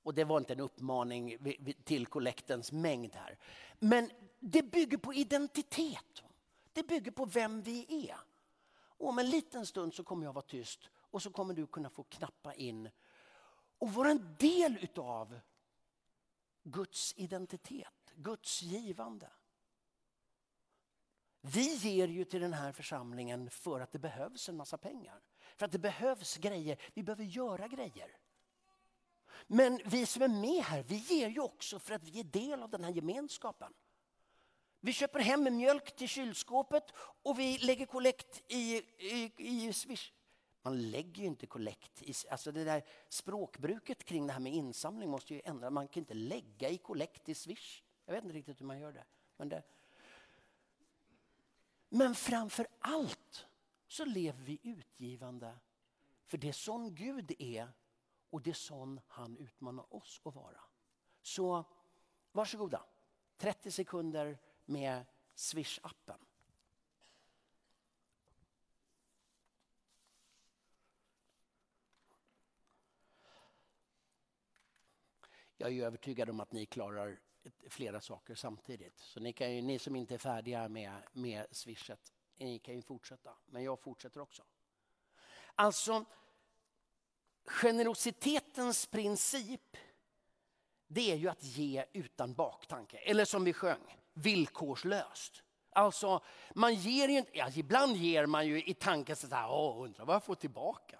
Och 0.03 0.13
det 0.13 0.23
var 0.23 0.37
inte 0.37 0.53
en 0.53 0.59
uppmaning 0.59 1.37
till 1.83 2.07
kollektens 2.07 2.71
mängd 2.71 3.15
här. 3.15 3.37
Men 3.79 4.11
det 4.39 4.63
bygger 4.63 4.97
på 4.97 5.13
identitet. 5.13 6.23
Det 6.73 6.83
bygger 6.83 7.11
på 7.11 7.25
vem 7.25 7.61
vi 7.61 8.07
är. 8.09 8.17
Och 8.73 9.09
om 9.09 9.19
en 9.19 9.29
liten 9.29 9.65
stund 9.65 9.93
så 9.93 10.03
kommer 10.03 10.25
jag 10.25 10.33
vara 10.33 10.45
tyst 10.45 10.89
och 10.93 11.21
så 11.21 11.31
kommer 11.31 11.53
du 11.53 11.67
kunna 11.67 11.89
få 11.89 12.03
knappa 12.03 12.53
in 12.53 12.89
och 13.77 13.93
vara 13.93 14.11
en 14.11 14.35
del 14.39 14.77
utav 14.81 15.39
Guds 16.63 17.13
identitet, 17.17 18.13
Guds 18.15 18.61
givande. 18.61 19.29
Vi 21.41 21.75
ger 21.75 22.07
ju 22.07 22.25
till 22.25 22.41
den 22.41 22.53
här 22.53 22.71
församlingen 22.71 23.49
för 23.49 23.79
att 23.79 23.91
det 23.91 23.99
behövs 23.99 24.49
en 24.49 24.57
massa 24.57 24.77
pengar. 24.77 25.21
För 25.55 25.65
att 25.65 25.71
det 25.71 25.79
behövs 25.79 26.37
grejer, 26.37 26.81
vi 26.93 27.03
behöver 27.03 27.23
göra 27.23 27.67
grejer. 27.67 28.17
Men 29.47 29.81
vi 29.85 30.05
som 30.05 30.21
är 30.21 30.27
med 30.27 30.63
här, 30.63 30.83
vi 30.83 30.95
ger 30.95 31.29
ju 31.29 31.39
också 31.39 31.79
för 31.79 31.93
att 31.93 32.03
vi 32.03 32.19
är 32.19 32.23
del 32.23 32.63
av 32.63 32.69
den 32.69 32.83
här 32.83 32.91
gemenskapen. 32.91 33.73
Vi 34.79 34.93
köper 34.93 35.19
hem 35.19 35.43
mjölk 35.43 35.95
till 35.95 36.07
kylskåpet 36.07 36.83
och 37.23 37.39
vi 37.39 37.57
lägger 37.57 37.85
kollekt 37.85 38.41
i, 38.47 38.75
i, 38.97 39.31
i 39.37 39.73
Swish. 39.73 40.11
Man 40.61 40.91
lägger 40.91 41.21
ju 41.21 41.27
inte 41.27 41.47
kollekt 41.47 42.01
i... 42.01 42.13
Alltså 42.29 42.51
det 42.51 42.63
där 42.63 42.83
språkbruket 43.09 44.03
kring 44.03 44.27
det 44.27 44.33
här 44.33 44.39
med 44.39 44.53
insamling 44.53 45.09
måste 45.09 45.33
ju 45.33 45.41
ändras. 45.45 45.71
Man 45.71 45.87
kan 45.87 46.01
inte 46.01 46.13
lägga 46.13 46.69
i 46.69 46.77
kollekt 46.77 47.29
i 47.29 47.35
Swish. 47.35 47.83
Jag 48.05 48.13
vet 48.13 48.23
inte 48.23 48.35
riktigt 48.35 48.61
hur 48.61 48.65
man 48.65 48.79
gör 48.79 48.91
det. 48.91 49.05
Men, 49.37 49.49
det... 49.49 49.63
Men 51.89 52.15
framför 52.15 52.67
allt 52.79 53.45
så 53.87 54.05
lever 54.05 54.43
vi 54.43 54.59
utgivande. 54.63 55.59
För 56.25 56.37
det 56.37 56.49
är 56.49 56.53
sån 56.53 56.95
Gud 56.95 57.31
är 57.39 57.71
och 58.29 58.41
det 58.41 58.49
är 58.49 58.53
sån 58.53 58.99
han 59.07 59.37
utmanar 59.37 59.95
oss 59.95 60.21
att 60.23 60.35
vara. 60.35 60.61
Så 61.21 61.63
varsågoda, 62.31 62.83
30 63.37 63.71
sekunder 63.71 64.37
med 64.65 65.05
Swish-appen. 65.35 66.25
Jag 75.61 75.77
är 75.77 75.85
övertygad 75.85 76.29
om 76.29 76.39
att 76.39 76.51
ni 76.51 76.65
klarar 76.65 77.19
flera 77.69 78.01
saker 78.01 78.35
samtidigt. 78.35 78.97
Så 78.97 79.19
ni, 79.19 79.33
kan 79.33 79.55
ju, 79.55 79.61
ni 79.61 79.79
som 79.79 79.95
inte 79.95 80.13
är 80.13 80.17
färdiga 80.17 80.69
med, 80.69 81.01
med 81.11 81.45
swishet, 81.51 82.13
ni 82.37 82.59
kan 82.59 82.75
ju 82.75 82.81
fortsätta. 82.81 83.33
Men 83.45 83.63
jag 83.63 83.79
fortsätter 83.79 84.19
också. 84.19 84.43
Alltså, 85.55 86.05
generositetens 87.45 88.85
princip 88.85 89.77
det 90.87 91.11
är 91.11 91.15
ju 91.15 91.29
att 91.29 91.43
ge 91.43 91.85
utan 91.93 92.33
baktanke. 92.33 92.97
Eller 92.97 93.25
som 93.25 93.43
vi 93.43 93.53
sjöng, 93.53 93.97
villkorslöst. 94.13 95.43
Alltså, 95.69 96.23
man 96.55 96.75
ger 96.75 97.07
ju 97.07 97.17
inte, 97.17 97.37
ja, 97.37 97.49
ibland 97.55 97.95
ger 97.95 98.25
man 98.25 98.47
ju 98.47 98.63
i 98.63 98.73
tanken 98.73 99.15
så 99.15 99.35
här, 99.35 99.51
åh, 99.51 99.83
undrar 99.83 100.05
vad 100.05 100.15
jag 100.15 100.23
får 100.23 100.35
tillbaka. 100.35 100.99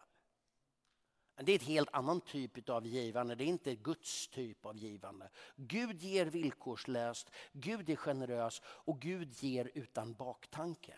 Det 1.44 1.52
är 1.52 1.56
ett 1.56 1.64
helt 1.64 1.90
annan 1.94 2.22
typ 2.22 2.70
av 2.70 2.88
givande, 2.88 3.36
det 3.36 3.44
är 3.44 3.48
inte 3.48 3.76
Guds 3.76 4.28
typ 4.28 4.66
av 4.66 4.78
givande. 4.78 5.30
Gud 5.56 6.02
ger 6.02 6.26
villkorslöst, 6.26 7.32
Gud 7.54 7.90
är 7.90 7.96
generös 7.96 8.62
och 8.66 9.00
Gud 9.00 9.44
ger 9.44 9.72
utan 9.74 10.14
baktanke. 10.14 10.96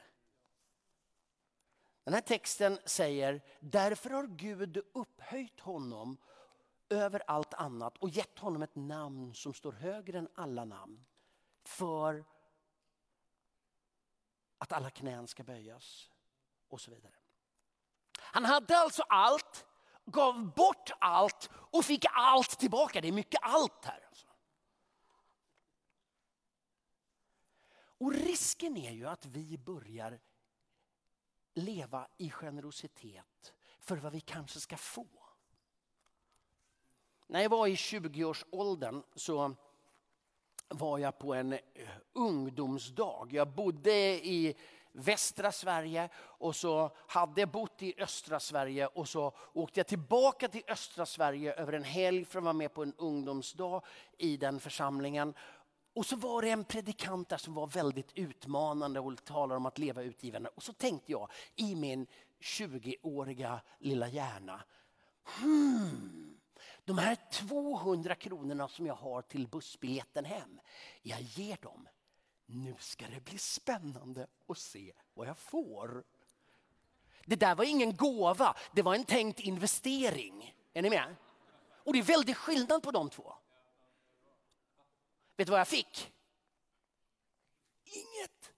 Den 2.03 2.13
här 2.13 2.21
texten 2.21 2.79
säger, 2.86 3.41
därför 3.60 4.10
har 4.10 4.27
Gud 4.27 4.77
upphöjt 4.93 5.60
honom 5.60 6.17
över 6.89 7.23
allt 7.27 7.53
annat 7.53 7.97
och 7.97 8.10
gett 8.10 8.39
honom 8.39 8.62
ett 8.62 8.75
namn 8.75 9.34
som 9.34 9.53
står 9.53 9.71
högre 9.71 10.17
än 10.17 10.29
alla 10.36 10.65
namn. 10.65 11.06
För 11.63 12.25
att 14.58 14.71
alla 14.71 14.89
knän 14.89 15.27
ska 15.27 15.43
böjas 15.43 16.10
och 16.67 16.82
så 16.82 16.91
vidare. 16.91 17.13
Han 18.17 18.45
hade 18.45 18.77
alltså 18.77 19.01
allt, 19.01 19.65
gav 20.05 20.53
bort 20.53 20.91
allt 20.99 21.49
och 21.53 21.85
fick 21.85 22.05
allt 22.13 22.59
tillbaka. 22.59 23.01
Det 23.01 23.07
är 23.07 23.11
mycket 23.11 23.39
allt 23.43 23.85
här. 23.85 24.05
Alltså. 24.07 24.27
Och 27.97 28.13
risken 28.13 28.77
är 28.77 28.91
ju 28.91 29.07
att 29.07 29.25
vi 29.25 29.57
börjar 29.57 30.19
leva 31.53 32.07
i 32.17 32.29
generositet 32.29 33.53
för 33.79 33.97
vad 33.97 34.11
vi 34.11 34.21
kanske 34.21 34.59
ska 34.59 34.77
få. 34.77 35.07
När 37.27 37.41
jag 37.41 37.49
var 37.49 37.67
i 37.67 37.75
20-årsåldern 37.75 39.03
så 39.15 39.55
var 40.67 40.97
jag 40.97 41.19
på 41.19 41.33
en 41.33 41.53
eh, 41.53 41.59
ungdomsdag. 42.13 43.33
Jag 43.33 43.47
bodde 43.47 43.91
i 44.27 44.55
västra 44.93 45.51
Sverige 45.51 46.10
och 46.15 46.56
så 46.56 46.91
hade 47.08 47.41
jag 47.41 47.49
bott 47.49 47.82
i 47.82 47.93
östra 47.97 48.39
Sverige 48.39 48.88
och 48.88 49.10
så 49.10 49.36
åkte 49.53 49.79
jag 49.79 49.88
tillbaka 49.88 50.47
till 50.47 50.63
östra 50.67 51.06
Sverige 51.06 51.53
över 51.53 51.73
en 51.73 51.84
helg 51.84 52.25
för 52.25 52.38
att 52.39 52.43
vara 52.43 52.53
med 52.53 52.73
på 52.73 52.84
en 52.84 52.93
ungdomsdag 52.97 53.86
i 54.17 54.38
den 54.38 54.60
församlingen. 54.60 55.34
Och 55.95 56.06
så 56.06 56.15
var 56.15 56.41
det 56.41 56.49
en 56.49 56.63
predikant 56.63 57.29
där 57.29 57.38
som 57.38 57.53
var 57.53 57.67
väldigt 57.67 58.12
utmanande 58.15 58.99
och 58.99 59.25
talade 59.25 59.58
om 59.58 59.65
att 59.65 59.77
leva 59.77 60.01
utgivande. 60.01 60.49
Och 60.56 60.63
så 60.63 60.73
tänkte 60.73 61.12
jag 61.12 61.32
i 61.56 61.75
min 61.75 62.08
20-åriga 62.39 63.62
lilla 63.79 64.08
hjärna. 64.08 64.63
Hmm, 65.23 66.39
de 66.86 66.97
här 66.97 67.17
200 67.32 68.15
kronorna 68.15 68.67
som 68.67 68.86
jag 68.86 68.95
har 68.95 69.21
till 69.21 69.47
bussbiljetten 69.47 70.25
hem, 70.25 70.60
jag 71.01 71.21
ger 71.21 71.58
dem. 71.62 71.88
Nu 72.45 72.75
ska 72.79 73.08
det 73.08 73.25
bli 73.25 73.38
spännande 73.38 74.27
att 74.47 74.58
se 74.58 74.93
vad 75.13 75.27
jag 75.27 75.38
får. 75.38 76.03
Det 77.25 77.36
där 77.36 77.56
var 77.56 77.63
ingen 77.63 77.95
gåva, 77.95 78.56
det 78.71 78.82
var 78.82 78.95
en 78.95 79.06
tänkt 79.06 79.39
investering. 79.39 80.56
Är 80.73 80.82
ni 80.82 80.89
med? 80.89 81.15
Och 81.84 81.93
det 81.93 81.99
är 81.99 82.03
väldigt 82.03 82.38
skillnad 82.38 82.84
på 82.84 82.91
de 82.91 83.10
två. 83.10 83.34
Vet 85.38 85.47
du 85.47 85.51
vad 85.51 85.60
jag 85.60 85.67
fick? 85.67 86.12
Inget. 87.84 88.53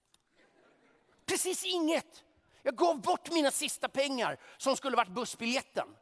Precis 1.25 1.65
inget. 1.65 2.23
Jag 2.61 2.75
gav 2.75 3.01
bort 3.01 3.31
mina 3.31 3.51
sista 3.51 3.89
pengar 3.89 4.39
som 4.57 4.75
skulle 4.75 4.97
varit 4.97 5.13
bussbiljetten. 5.13 5.95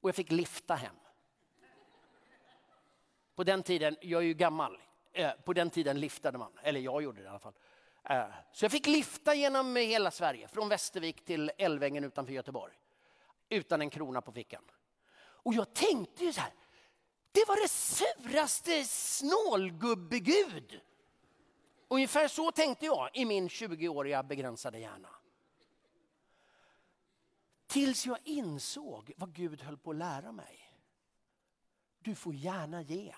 Och 0.00 0.08
jag 0.08 0.16
fick 0.16 0.30
lifta 0.30 0.74
hem. 0.74 0.96
På 3.34 3.44
den 3.44 3.62
tiden, 3.62 3.96
jag 4.00 4.22
är 4.22 4.26
ju 4.26 4.34
gammal, 4.34 4.82
eh, 5.18 5.30
på 5.44 5.52
den 5.52 5.70
tiden 5.70 6.00
liftade 6.00 6.38
man. 6.38 6.52
Eller 6.62 6.80
jag 6.80 7.02
gjorde 7.02 7.18
det 7.20 7.24
i 7.24 7.28
alla 7.28 7.38
fall. 7.38 7.54
Eh, 8.04 8.26
så 8.52 8.64
jag 8.64 8.72
fick 8.72 8.86
lifta 8.86 9.34
genom 9.34 9.76
hela 9.76 10.10
Sverige, 10.10 10.48
från 10.48 10.68
Västervik 10.68 11.24
till 11.24 11.50
Älvängen 11.58 12.04
utanför 12.04 12.32
Göteborg. 12.32 12.74
Utan 13.48 13.80
en 13.80 13.90
krona 13.90 14.20
på 14.22 14.32
fickan. 14.32 14.62
Och 15.20 15.54
jag 15.54 15.74
tänkte 15.74 16.24
ju 16.24 16.32
så 16.32 16.40
här, 16.40 16.52
det 17.32 17.44
var 17.48 17.62
det 17.62 17.68
suraste 17.68 18.84
snålgubbegud. 18.84 20.80
Ungefär 21.88 22.28
så 22.28 22.52
tänkte 22.52 22.86
jag 22.86 23.10
i 23.14 23.24
min 23.24 23.48
20-åriga 23.48 24.22
begränsade 24.22 24.78
hjärna. 24.78 25.08
Tills 27.66 28.06
jag 28.06 28.18
insåg 28.24 29.12
vad 29.16 29.34
Gud 29.34 29.62
höll 29.62 29.78
på 29.78 29.90
att 29.90 29.96
lära 29.96 30.32
mig. 30.32 30.74
Du 31.98 32.14
får 32.14 32.34
gärna 32.34 32.82
ge. 32.82 33.14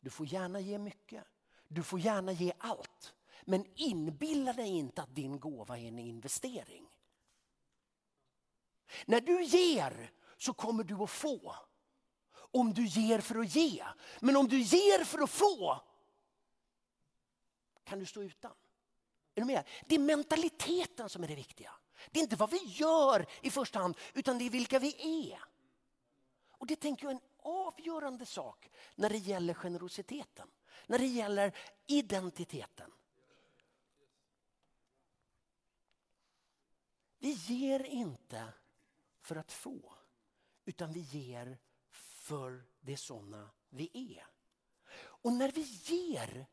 Du 0.00 0.10
får 0.10 0.26
gärna 0.26 0.60
ge 0.60 0.78
mycket. 0.78 1.24
Du 1.68 1.82
får 1.82 2.00
gärna 2.00 2.32
ge 2.32 2.52
allt. 2.58 3.14
Men 3.44 3.66
inbilla 3.74 4.52
dig 4.52 4.68
inte 4.68 5.02
att 5.02 5.14
din 5.14 5.40
gåva 5.40 5.78
är 5.78 5.88
en 5.88 5.98
investering. 5.98 6.88
När 9.06 9.20
du 9.20 9.44
ger 9.44 10.10
så 10.36 10.52
kommer 10.52 10.84
du 10.84 10.94
att 10.94 11.10
få 11.10 11.56
om 12.32 12.74
du 12.74 12.86
ger 12.86 13.20
för 13.20 13.38
att 13.38 13.56
ge. 13.56 13.84
Men 14.20 14.36
om 14.36 14.48
du 14.48 14.60
ger 14.60 15.04
för 15.04 15.18
att 15.18 15.30
få 15.30 15.80
kan 17.84 17.98
du 17.98 18.06
stå 18.06 18.22
utan. 18.22 18.52
Är 19.34 19.40
du 19.40 19.46
med? 19.46 19.68
Det 19.86 19.94
är 19.94 19.98
mentaliteten 19.98 21.08
som 21.08 21.24
är 21.24 21.28
det 21.28 21.34
viktiga. 21.34 21.72
Det 22.10 22.18
är 22.18 22.22
inte 22.22 22.36
vad 22.36 22.50
vi 22.50 22.64
gör 22.64 23.26
i 23.42 23.50
första 23.50 23.78
hand, 23.78 23.96
utan 24.14 24.38
det 24.38 24.46
är 24.46 24.50
vilka 24.50 24.78
vi 24.78 24.94
är. 25.32 25.44
Och 26.50 26.66
det 26.66 26.76
tänker 26.76 27.04
jag 27.04 27.10
är 27.10 27.16
en 27.16 27.22
avgörande 27.38 28.26
sak 28.26 28.70
när 28.94 29.10
det 29.10 29.18
gäller 29.18 29.54
generositeten. 29.54 30.48
När 30.86 30.98
det 30.98 31.06
gäller 31.06 31.56
identiteten. 31.86 32.90
Vi 37.18 37.32
ger 37.32 37.84
inte 37.84 38.52
för 39.20 39.36
att 39.36 39.52
få, 39.52 39.94
utan 40.64 40.92
vi 40.92 41.00
ger 41.00 41.58
för 41.90 42.64
det 42.80 42.96
sådana 42.96 43.50
vi 43.68 43.90
är. 44.18 44.26
Och 44.98 45.32
när 45.32 45.52
vi 45.52 45.62
ger 45.62 46.46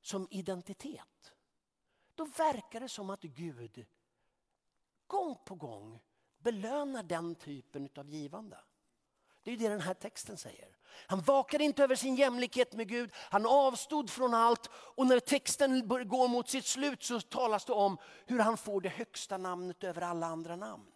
som 0.00 0.28
identitet, 0.30 1.32
då 2.14 2.24
verkar 2.24 2.80
det 2.80 2.88
som 2.88 3.10
att 3.10 3.22
Gud 3.22 3.86
gång 5.06 5.36
på 5.44 5.54
gång 5.54 6.00
belönar 6.38 7.02
den 7.02 7.34
typen 7.34 7.88
av 7.96 8.10
givande. 8.10 8.58
Det 9.46 9.52
är 9.52 9.56
det 9.56 9.68
den 9.68 9.80
här 9.80 9.94
texten 9.94 10.36
säger. 10.36 10.76
Han 11.06 11.20
vakade 11.20 11.64
inte 11.64 11.84
över 11.84 11.94
sin 11.94 12.16
jämlikhet 12.16 12.72
med 12.72 12.88
Gud, 12.88 13.10
han 13.14 13.46
avstod 13.46 14.10
från 14.10 14.34
allt 14.34 14.70
och 14.72 15.06
när 15.06 15.20
texten 15.20 15.88
går 15.88 16.28
mot 16.28 16.48
sitt 16.48 16.64
slut 16.64 17.02
så 17.02 17.20
talas 17.20 17.64
det 17.64 17.72
om 17.72 17.98
hur 18.26 18.38
han 18.38 18.56
får 18.56 18.80
det 18.80 18.88
högsta 18.88 19.38
namnet 19.38 19.84
över 19.84 20.02
alla 20.02 20.26
andra 20.26 20.56
namn. 20.56 20.92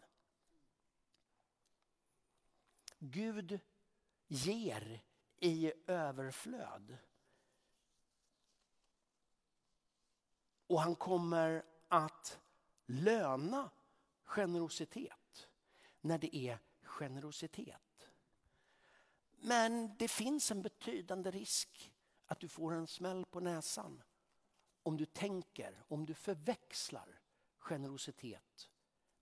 Gud 2.98 3.60
ger 4.28 5.02
i 5.40 5.72
överflöd. 5.86 6.96
Och 10.66 10.80
han 10.80 10.94
kommer 10.94 11.62
att 11.88 12.40
löna 12.86 13.70
generositet 14.24 15.48
när 16.00 16.18
det 16.18 16.36
är 16.36 16.58
generositet. 16.82 17.89
Men 19.42 19.96
det 19.96 20.08
finns 20.08 20.50
en 20.50 20.62
betydande 20.62 21.30
risk 21.30 21.92
att 22.26 22.40
du 22.40 22.48
får 22.48 22.72
en 22.72 22.86
smäll 22.86 23.24
på 23.24 23.40
näsan 23.40 24.02
om 24.82 24.96
du 24.96 25.06
tänker, 25.06 25.82
om 25.88 26.06
du 26.06 26.14
förväxlar 26.14 27.20
generositet 27.58 28.70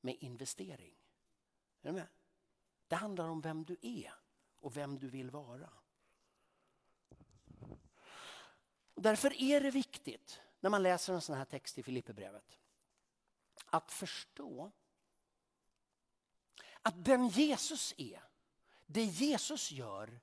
med 0.00 0.16
investering. 0.20 0.94
Är 1.82 1.88
du 1.88 1.92
med? 1.92 2.08
Det 2.88 2.96
handlar 2.96 3.28
om 3.28 3.40
vem 3.40 3.64
du 3.64 3.76
är 3.82 4.14
och 4.60 4.76
vem 4.76 4.98
du 4.98 5.08
vill 5.08 5.30
vara. 5.30 5.70
Därför 8.94 9.42
är 9.42 9.60
det 9.60 9.70
viktigt 9.70 10.40
när 10.60 10.70
man 10.70 10.82
läser 10.82 11.12
en 11.12 11.20
sån 11.20 11.36
här 11.36 11.44
text 11.44 11.78
i 11.78 11.82
Filipperbrevet 11.82 12.58
att 13.66 13.92
förstå 13.92 14.72
att 16.82 17.04
den 17.04 17.28
Jesus 17.28 17.94
är, 17.96 18.27
det 18.90 19.04
Jesus 19.04 19.72
gör, 19.72 20.20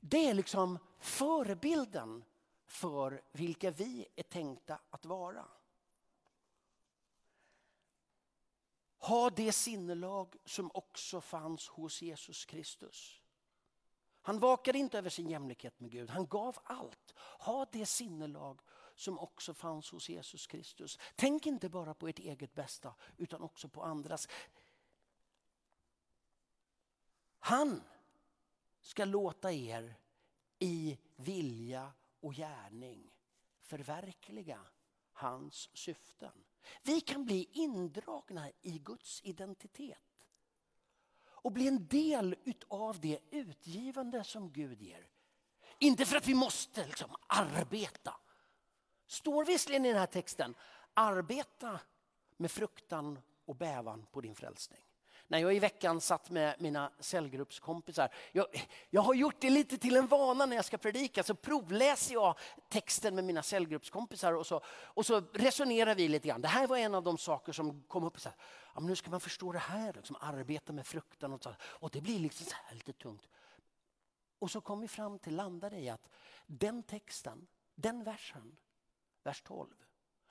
det 0.00 0.28
är 0.28 0.34
liksom 0.34 0.78
förebilden 0.98 2.24
för 2.66 3.22
vilka 3.32 3.70
vi 3.70 4.06
är 4.16 4.22
tänkta 4.22 4.80
att 4.90 5.06
vara. 5.06 5.44
Ha 8.98 9.30
det 9.30 9.52
sinnelag 9.52 10.36
som 10.44 10.70
också 10.74 11.20
fanns 11.20 11.68
hos 11.68 12.02
Jesus 12.02 12.44
Kristus. 12.44 13.20
Han 14.22 14.38
vakade 14.38 14.78
inte 14.78 14.98
över 14.98 15.10
sin 15.10 15.30
jämlikhet 15.30 15.80
med 15.80 15.90
Gud, 15.90 16.10
han 16.10 16.26
gav 16.26 16.58
allt. 16.64 17.14
Ha 17.38 17.66
det 17.72 17.86
sinnelag 17.86 18.60
som 18.94 19.18
också 19.18 19.54
fanns 19.54 19.90
hos 19.90 20.08
Jesus 20.08 20.46
Kristus. 20.46 20.98
Tänk 21.16 21.46
inte 21.46 21.68
bara 21.68 21.94
på 21.94 22.08
ert 22.08 22.18
eget 22.18 22.54
bästa 22.54 22.94
utan 23.16 23.42
också 23.42 23.68
på 23.68 23.82
andras. 23.82 24.28
Han 27.48 27.82
ska 28.80 29.04
låta 29.04 29.52
er 29.52 29.94
i 30.58 30.98
vilja 31.16 31.92
och 32.20 32.34
gärning 32.34 33.10
förverkliga 33.60 34.60
hans 35.12 35.70
syften. 35.74 36.44
Vi 36.82 37.00
kan 37.00 37.24
bli 37.24 37.48
indragna 37.52 38.50
i 38.62 38.78
Guds 38.78 39.20
identitet 39.24 40.26
och 41.24 41.52
bli 41.52 41.68
en 41.68 41.86
del 41.86 42.36
av 42.68 43.00
det 43.00 43.18
utgivande 43.30 44.24
som 44.24 44.52
Gud 44.52 44.82
ger. 44.82 45.08
Inte 45.78 46.06
för 46.06 46.16
att 46.16 46.26
vi 46.26 46.34
måste 46.34 46.86
liksom 46.86 47.16
arbeta. 47.26 48.14
Står 49.06 49.44
visserligen 49.44 49.84
i 49.84 49.88
den 49.88 49.98
här 49.98 50.06
texten, 50.06 50.54
arbeta 50.94 51.80
med 52.36 52.50
fruktan 52.50 53.18
och 53.44 53.56
bävan 53.56 54.06
på 54.12 54.20
din 54.20 54.34
frälsning 54.34 54.87
när 55.28 55.38
jag 55.38 55.54
i 55.56 55.58
veckan 55.58 56.00
satt 56.00 56.30
med 56.30 56.54
mina 56.58 56.90
cellgruppskompisar. 57.00 58.14
Jag, 58.32 58.46
jag 58.90 59.02
har 59.02 59.14
gjort 59.14 59.40
det 59.40 59.50
lite 59.50 59.78
till 59.78 59.96
en 59.96 60.06
vana 60.06 60.46
när 60.46 60.56
jag 60.56 60.64
ska 60.64 60.78
predika 60.78 61.22
så 61.22 61.34
provläser 61.34 62.14
jag 62.14 62.38
texten 62.68 63.14
med 63.14 63.24
mina 63.24 63.42
cellgruppskompisar 63.42 64.32
och 64.32 64.46
så, 64.46 64.60
och 64.66 65.06
så 65.06 65.22
resonerar 65.32 65.94
vi 65.94 66.08
lite 66.08 66.28
grann. 66.28 66.40
Det 66.40 66.48
här 66.48 66.66
var 66.66 66.76
en 66.76 66.94
av 66.94 67.02
de 67.02 67.18
saker 67.18 67.52
som 67.52 67.82
kom 67.82 68.04
upp. 68.04 68.20
Så 68.20 68.28
här, 68.28 68.38
ja, 68.74 68.80
men 68.80 68.86
nu 68.86 68.96
ska 68.96 69.10
man 69.10 69.20
förstå 69.20 69.52
det 69.52 69.58
här, 69.58 69.92
liksom, 69.92 70.16
arbeta 70.20 70.72
med 70.72 70.86
fruktan 70.86 71.32
och 71.32 71.42
så. 71.42 71.54
Och 71.60 71.90
det 71.90 72.00
blir 72.00 72.18
liksom 72.18 72.46
så 72.46 72.56
här 72.64 72.74
lite 72.74 72.92
tungt. 72.92 73.28
Och 74.38 74.50
så 74.50 74.60
kom 74.60 74.80
vi 74.80 74.88
fram 74.88 75.18
till, 75.18 75.36
landade 75.36 75.76
i 75.76 75.88
att 75.88 76.08
den 76.46 76.82
texten, 76.82 77.46
den 77.74 78.04
versen, 78.04 78.56
vers 79.22 79.42
12, 79.42 79.68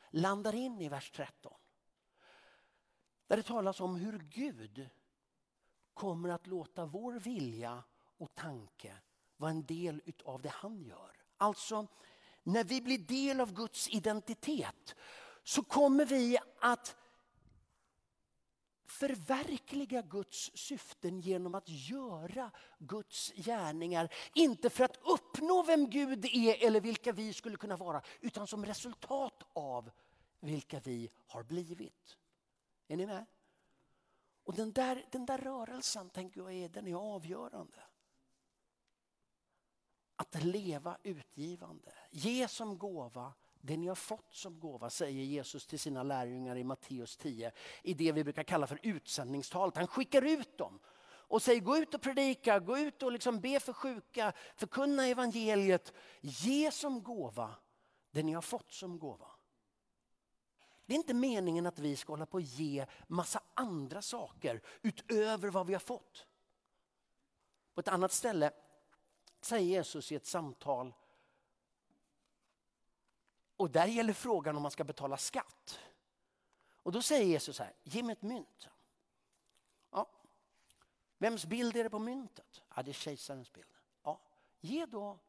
landar 0.10 0.55
in 0.55 0.81
i 0.81 0.89
vers 0.89 1.12
13. 1.12 1.53
Där 3.27 3.37
det 3.37 3.43
talas 3.43 3.79
om 3.79 3.95
hur 3.95 4.19
Gud 4.19 4.89
kommer 5.93 6.29
att 6.29 6.47
låta 6.47 6.85
vår 6.85 7.13
vilja 7.13 7.83
och 8.17 8.35
tanke 8.35 8.97
vara 9.37 9.51
en 9.51 9.65
del 9.65 10.01
av 10.25 10.41
det 10.41 10.49
han 10.49 10.83
gör. 10.83 11.11
Alltså, 11.37 11.87
när 12.43 12.63
vi 12.63 12.81
blir 12.81 12.97
del 12.97 13.41
av 13.41 13.53
Guds 13.53 13.89
identitet 13.89 14.95
så 15.43 15.63
kommer 15.63 16.05
vi 16.05 16.37
att 16.59 16.95
förverkliga 18.85 20.01
Guds 20.01 20.51
syften 20.57 21.21
genom 21.21 21.55
att 21.55 21.69
göra 21.69 22.51
Guds 22.79 23.31
gärningar. 23.35 24.13
Inte 24.33 24.69
för 24.69 24.83
att 24.83 24.97
uppnå 25.03 25.63
vem 25.63 25.89
Gud 25.89 26.25
är 26.25 26.65
eller 26.67 26.81
vilka 26.81 27.11
vi 27.11 27.33
skulle 27.33 27.57
kunna 27.57 27.77
vara 27.77 28.01
utan 28.21 28.47
som 28.47 28.65
resultat 28.65 29.43
av 29.53 29.89
vilka 30.39 30.79
vi 30.79 31.09
har 31.27 31.43
blivit. 31.43 32.17
Är 32.88 32.97
ni 32.97 33.06
med? 33.06 33.26
Och 34.43 34.54
den 34.54 34.73
där, 34.73 35.06
den 35.12 35.26
där 35.26 35.38
rörelsen 35.38 36.10
tänker 36.10 36.41
jag 36.41 36.54
är, 36.54 36.69
den 36.69 36.88
är 36.88 36.95
avgörande. 36.95 37.84
Att 40.15 40.43
leva 40.43 40.97
utgivande. 41.04 41.93
Ge 42.12 42.47
som 42.47 42.78
gåva 42.78 43.34
det 43.62 43.78
ni 43.78 43.88
har 43.88 43.95
fått 43.95 44.34
som 44.34 44.60
gåva, 44.60 44.89
säger 44.89 45.23
Jesus 45.23 45.67
till 45.67 45.80
sina 45.80 46.04
lärjungar 46.04 46.56
i 46.56 46.63
Matteus 46.63 47.17
10. 47.17 47.52
I 47.84 47.93
det 47.93 48.12
vi 48.12 48.23
brukar 48.23 48.43
kalla 48.43 48.67
för 48.67 48.80
utsändningstalet. 48.84 49.78
Han 49.78 49.88
skickar 49.88 50.21
ut 50.21 50.58
dem 50.58 50.80
och 51.06 51.41
säger 51.41 51.62
gå 51.62 51.78
ut 51.78 51.93
och 51.93 52.02
predika, 52.02 52.60
gå 52.60 52.78
ut 52.78 53.04
och 53.04 53.12
liksom 53.12 53.39
be 53.41 53.60
för 53.60 53.73
sjuka, 53.73 54.34
förkunna 54.56 55.08
evangeliet. 55.08 55.93
Ge 56.21 56.71
som 56.71 57.04
gåva 57.04 57.56
det 58.12 58.23
ni 58.23 58.34
har 58.34 58.41
fått 58.41 58.71
som 58.71 59.00
gåva. 59.00 59.37
Det 60.88 60.93
är 60.93 60.97
inte 60.97 61.13
meningen 61.13 61.65
att 61.65 61.80
vi 61.80 61.95
ska 61.95 62.13
hålla 62.13 62.26
på 62.26 62.36
och 62.36 62.41
ge 62.41 62.86
massa 63.08 63.41
andra 63.54 64.02
saker 64.02 64.62
utöver 64.82 65.50
vad 65.50 65.67
vi 65.67 65.73
har 65.73 65.80
fått. 65.80 66.26
På 67.73 67.80
ett 67.80 67.88
annat 67.88 68.12
ställe 68.12 68.52
säger 69.41 69.65
Jesus 69.65 70.12
i 70.12 70.15
ett 70.15 70.26
samtal 70.26 70.93
och 73.58 73.71
där 73.71 73.86
gäller 73.86 74.13
frågan 74.13 74.56
om 74.56 74.62
man 74.62 74.71
ska 74.71 74.84
betala 74.84 75.17
skatt. 75.17 75.80
Och 76.71 76.91
då 76.91 77.02
säger 77.02 77.26
Jesus 77.26 77.56
så 77.56 77.63
här, 77.63 77.73
ge 77.84 78.04
mig 78.04 78.13
ett 78.13 78.21
mynt. 78.21 78.69
Ja. 79.91 80.10
Vems 81.17 81.45
bild 81.45 81.76
är 81.76 81.84
det 81.84 81.89
på 81.89 82.00
myntet? 82.00 82.62
Ja, 82.76 82.84
det 82.84 82.91
är 82.91 82.93
kejsarens 82.93 83.54
bild. 83.54 83.67
Ja. 84.04 84.21
Ge 84.60 84.86
då 84.86 85.19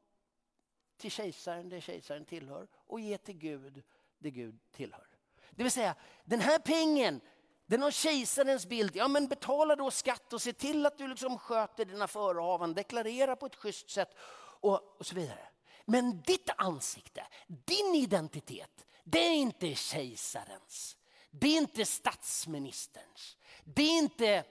till 0.97 1.11
kejsaren 1.11 1.68
det 1.68 1.81
kejsaren 1.81 2.25
tillhör 2.25 2.68
och 2.75 3.01
ge 3.01 3.18
till 3.18 3.38
Gud 3.38 3.83
det 4.18 4.31
Gud 4.31 4.59
tillhör. 4.71 5.08
Det 5.50 5.62
vill 5.62 5.72
säga, 5.72 5.94
den 6.24 6.40
här 6.40 6.58
pengen, 6.58 7.20
den 7.66 7.82
har 7.82 7.90
kejsarens 7.90 8.66
bild. 8.66 8.96
Ja, 8.96 9.08
men 9.08 9.28
betala 9.28 9.76
då 9.76 9.90
skatt 9.90 10.32
och 10.32 10.42
se 10.42 10.52
till 10.52 10.87
att 10.87 10.98
du 10.98 11.08
liksom 11.08 11.38
sköter 11.38 11.84
dina 11.84 12.08
förehavanden, 12.08 12.74
deklarera 12.74 13.37
på 13.37 13.46
ett 13.46 13.54
schysst 13.54 13.90
sätt 13.90 14.16
och, 14.61 14.98
och 14.98 15.06
så 15.06 15.14
vidare. 15.14 15.48
Men 15.84 16.22
ditt 16.22 16.50
ansikte, 16.56 17.26
din 17.46 17.94
identitet, 17.94 18.87
det 19.04 19.18
är 19.18 19.34
inte 19.34 19.74
kejsarens. 19.74 20.96
Det 21.30 21.48
är 21.48 21.58
inte 21.58 21.84
statsministerns. 21.84 23.37
Det 23.64 23.82
är 23.82 23.98
inte... 23.98 24.44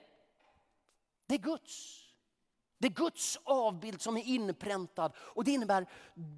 Det 1.26 1.34
är 1.34 1.38
Guds. 1.38 2.04
Det 2.78 2.86
är 2.86 2.92
Guds 2.92 3.38
avbild 3.44 4.02
som 4.02 4.16
är 4.16 4.24
inpräntad 4.24 5.12
och 5.18 5.44
det 5.44 5.50
innebär 5.50 5.86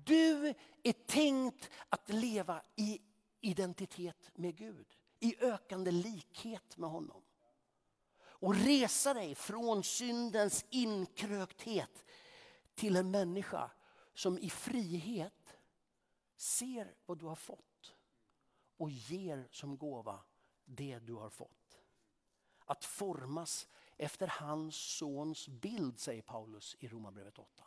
du 0.04 0.54
är 0.82 0.92
tänkt 0.92 1.70
att 1.88 2.08
leva 2.08 2.62
i 2.76 3.00
identitet 3.40 4.30
med 4.34 4.56
Gud. 4.56 4.96
I 5.18 5.36
ökande 5.40 5.90
likhet 5.90 6.76
med 6.76 6.90
honom. 6.90 7.22
Och 8.22 8.54
resa 8.54 9.14
dig 9.14 9.34
från 9.34 9.82
syndens 9.82 10.64
inkrökthet 10.70 12.04
till 12.74 12.96
en 12.96 13.10
människa 13.10 13.70
som 14.14 14.38
i 14.38 14.50
frihet 14.50 15.56
ser 16.36 16.94
vad 17.06 17.18
du 17.18 17.26
har 17.26 17.36
fått 17.36 17.94
och 18.76 18.90
ger 18.90 19.48
som 19.50 19.78
gåva 19.78 20.20
det 20.64 20.98
du 20.98 21.14
har 21.14 21.30
fått. 21.30 21.80
Att 22.64 22.84
formas 22.84 23.68
efter 23.96 24.26
hans 24.26 24.76
sons 24.76 25.48
bild, 25.48 25.98
säger 25.98 26.22
Paulus 26.22 26.76
i 26.78 26.88
Romarbrevet 26.88 27.38
8. 27.38 27.64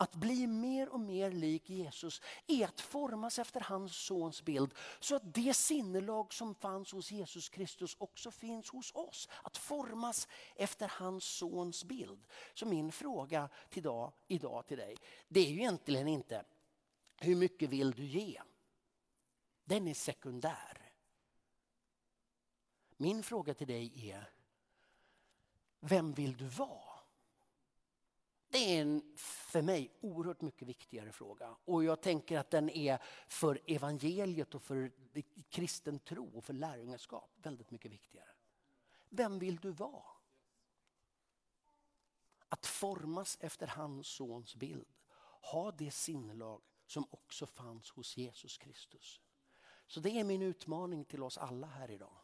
Att 0.00 0.14
bli 0.14 0.46
mer 0.46 0.88
och 0.88 1.00
mer 1.00 1.30
lik 1.30 1.70
Jesus 1.70 2.22
är 2.46 2.64
att 2.64 2.80
formas 2.80 3.38
efter 3.38 3.60
hans 3.60 3.96
sons 3.96 4.42
bild 4.42 4.74
så 5.00 5.16
att 5.16 5.34
det 5.34 5.54
sinnelag 5.54 6.32
som 6.32 6.54
fanns 6.54 6.92
hos 6.92 7.10
Jesus 7.10 7.48
Kristus 7.48 7.96
också 7.98 8.30
finns 8.30 8.70
hos 8.70 8.94
oss. 8.94 9.28
Att 9.42 9.56
formas 9.56 10.28
efter 10.56 10.88
hans 10.88 11.24
sons 11.24 11.84
bild. 11.84 12.26
Så 12.54 12.66
min 12.66 12.92
fråga 12.92 13.48
till 13.68 13.82
dag, 13.82 14.12
idag 14.26 14.66
till 14.66 14.78
dig, 14.78 14.96
det 15.28 15.40
är 15.40 15.50
ju 15.50 15.58
egentligen 15.58 16.08
inte 16.08 16.44
hur 17.20 17.36
mycket 17.36 17.70
vill 17.70 17.90
du 17.90 18.04
ge? 18.04 18.40
Den 19.64 19.88
är 19.88 19.94
sekundär. 19.94 20.92
Min 22.96 23.22
fråga 23.22 23.54
till 23.54 23.66
dig 23.66 24.10
är, 24.10 24.30
vem 25.80 26.12
vill 26.12 26.36
du 26.36 26.44
vara? 26.44 26.87
Det 28.50 28.58
är 28.58 28.82
en 28.82 29.02
för 29.16 29.62
mig 29.62 29.98
oerhört 30.00 30.40
mycket 30.40 30.68
viktigare 30.68 31.12
fråga. 31.12 31.56
Och 31.64 31.84
jag 31.84 32.00
tänker 32.00 32.38
att 32.38 32.50
den 32.50 32.70
är 32.70 33.02
för 33.28 33.60
evangeliet 33.66 34.54
och 34.54 34.62
för 34.62 34.92
kristen 35.48 35.98
tro 35.98 36.38
och 36.38 36.44
för 36.44 36.52
lärjungaskap 36.52 37.30
väldigt 37.42 37.70
mycket 37.70 37.92
viktigare. 37.92 38.30
Vem 39.08 39.38
vill 39.38 39.56
du 39.56 39.70
vara? 39.70 40.04
Att 42.48 42.66
formas 42.66 43.38
efter 43.40 43.66
hans 43.66 44.06
sons 44.06 44.54
bild. 44.54 44.86
Ha 45.40 45.72
det 45.72 45.90
sinnelag 45.90 46.62
som 46.86 47.06
också 47.10 47.46
fanns 47.46 47.90
hos 47.90 48.16
Jesus 48.16 48.58
Kristus. 48.58 49.20
Så 49.86 50.00
det 50.00 50.10
är 50.10 50.24
min 50.24 50.42
utmaning 50.42 51.04
till 51.04 51.22
oss 51.22 51.38
alla 51.38 51.66
här 51.66 51.90
idag. 51.90 52.16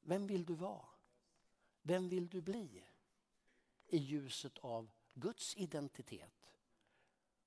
Vem 0.00 0.26
vill 0.26 0.46
du 0.46 0.54
vara? 0.54 0.88
Vem 1.82 2.08
vill 2.08 2.28
du 2.28 2.40
bli? 2.40 2.84
I 3.86 3.96
ljuset 3.96 4.58
av 4.58 4.90
Guds 5.18 5.56
identitet 5.56 6.54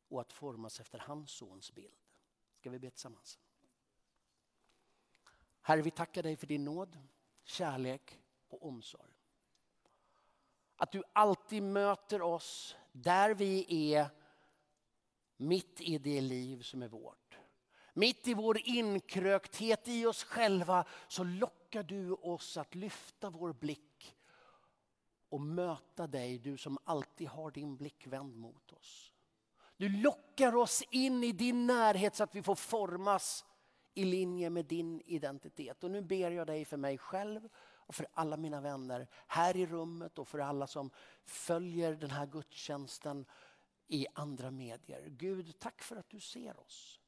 och 0.08 0.22
att 0.22 0.34
formas 0.34 0.80
efter 0.80 1.00
hans 1.00 1.32
sons 1.32 1.72
bild. 1.72 1.98
Ska 2.56 2.70
vi 2.70 2.80
be 2.80 2.90
tillsammans? 2.90 3.40
Herre, 5.62 5.82
vi 5.82 5.92
tackar 5.92 6.24
dig 6.24 6.36
för 6.36 6.48
din 6.48 6.66
nåd, 6.66 6.98
kärlek 7.44 8.20
och 8.48 8.66
omsorg. 8.66 9.14
Att 10.76 10.92
du 10.92 11.04
alltid 11.14 11.64
möter 11.64 12.22
oss 12.22 12.76
där 12.92 13.34
vi 13.34 13.94
är 13.94 14.08
mitt 15.38 15.82
i 15.82 15.98
det 15.98 16.22
liv 16.22 16.62
som 16.62 16.84
är 16.84 16.88
vårt. 16.88 17.38
Mitt 17.94 18.28
i 18.28 18.34
vår 18.34 18.58
inkrökthet 18.68 19.88
i 19.88 20.06
oss 20.06 20.24
själva 20.24 20.86
så 21.08 21.24
lockar 21.24 21.84
du 21.84 22.12
oss 22.12 22.58
att 22.58 22.76
lyfta 22.76 23.30
vår 23.30 23.54
blick 23.54 24.16
och 25.30 25.42
möta 25.42 26.08
dig, 26.08 26.38
du 26.38 26.58
som 26.58 26.78
alltid 26.84 27.28
har 27.28 27.52
din 27.52 27.78
blick 27.78 28.08
vänd 28.08 28.36
mot 28.36 28.72
oss. 28.72 29.14
Du 29.78 29.90
lockar 29.90 30.56
oss 30.56 30.84
in 30.92 31.24
i 31.24 31.32
din 31.32 31.68
närhet 31.68 32.16
så 32.16 32.24
att 32.24 32.36
vi 32.36 32.44
får 32.44 32.56
formas 32.56 33.46
i 33.94 34.06
linje 34.06 34.50
med 34.50 34.66
din 34.66 35.02
identitet. 35.06 35.84
Och 35.84 35.92
nu 35.92 36.02
ber 36.02 36.32
jag 36.32 36.48
dig 36.48 36.66
för 36.66 36.78
mig 36.78 36.98
själv 36.98 37.50
och 37.90 37.96
för 37.96 38.08
alla 38.14 38.38
mina 38.38 38.62
vänner 38.62 39.08
här 39.28 39.58
i 39.58 39.66
rummet 39.66 40.20
och 40.20 40.28
för 40.28 40.40
alla 40.40 40.68
som 40.68 40.92
följer 41.26 41.94
den 41.94 42.12
här 42.12 42.26
gudstjänsten 42.26 43.26
i 43.88 44.08
andra 44.14 44.52
medier. 44.52 45.06
Gud, 45.10 45.60
tack 45.60 45.82
för 45.82 45.96
att 45.96 46.10
du 46.10 46.20
ser 46.20 46.60
oss. 46.60 47.00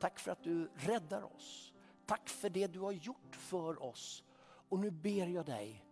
Tack 0.00 0.18
för 0.18 0.32
att 0.32 0.44
du 0.44 0.70
räddar 0.74 1.22
oss. 1.22 1.72
Tack 2.06 2.28
för 2.28 2.50
det 2.50 2.66
du 2.66 2.80
har 2.80 2.92
gjort 2.92 3.36
för 3.36 3.82
oss. 3.82 4.24
Och 4.68 4.78
nu 4.78 4.90
ber 4.90 5.26
jag 5.26 5.46
dig, 5.46 5.85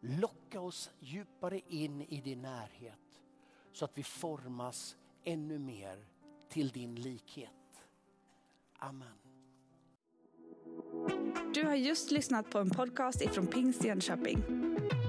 locka 0.00 0.60
oss 0.60 0.90
djupare 1.00 1.60
in 1.68 2.02
i 2.02 2.20
din 2.20 2.42
närhet 2.42 3.20
så 3.72 3.84
att 3.84 3.98
vi 3.98 4.02
formas 4.02 4.96
ännu 5.24 5.58
mer 5.58 6.06
till 6.48 6.68
din 6.68 6.94
likhet. 6.94 7.50
Amen. 8.78 9.18
Du 11.54 11.64
har 11.64 11.74
just 11.74 12.10
lyssnat 12.10 12.50
på 12.50 12.58
en 12.58 12.70
podcast 12.70 13.22
ifrån 13.22 13.46
Pingst 13.46 13.84
Jönköping. 13.84 14.42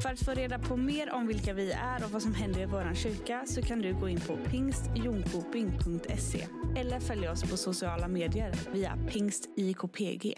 För 0.04 0.10
att 0.10 0.20
få 0.20 0.32
reda 0.32 0.60
på 0.60 0.78
mer 0.78 1.12
om 1.12 1.28
vilka 1.28 1.54
vi 1.54 1.72
är 1.72 2.06
och 2.06 2.12
vad 2.12 2.22
som 2.22 2.34
händer 2.34 2.62
i 2.62 2.66
vår 2.66 2.94
kyrka 2.94 3.44
så 3.46 3.62
kan 3.62 3.82
du 3.82 3.94
gå 3.94 4.10
in 4.10 4.20
på 4.20 4.38
pingstjonkoping.se 4.38 6.48
eller 6.78 7.00
följa 7.00 7.32
oss 7.32 7.52
på 7.52 7.58
sociala 7.58 8.08
medier 8.08 8.54
via 8.74 8.98
pingstikpg. 9.08 10.36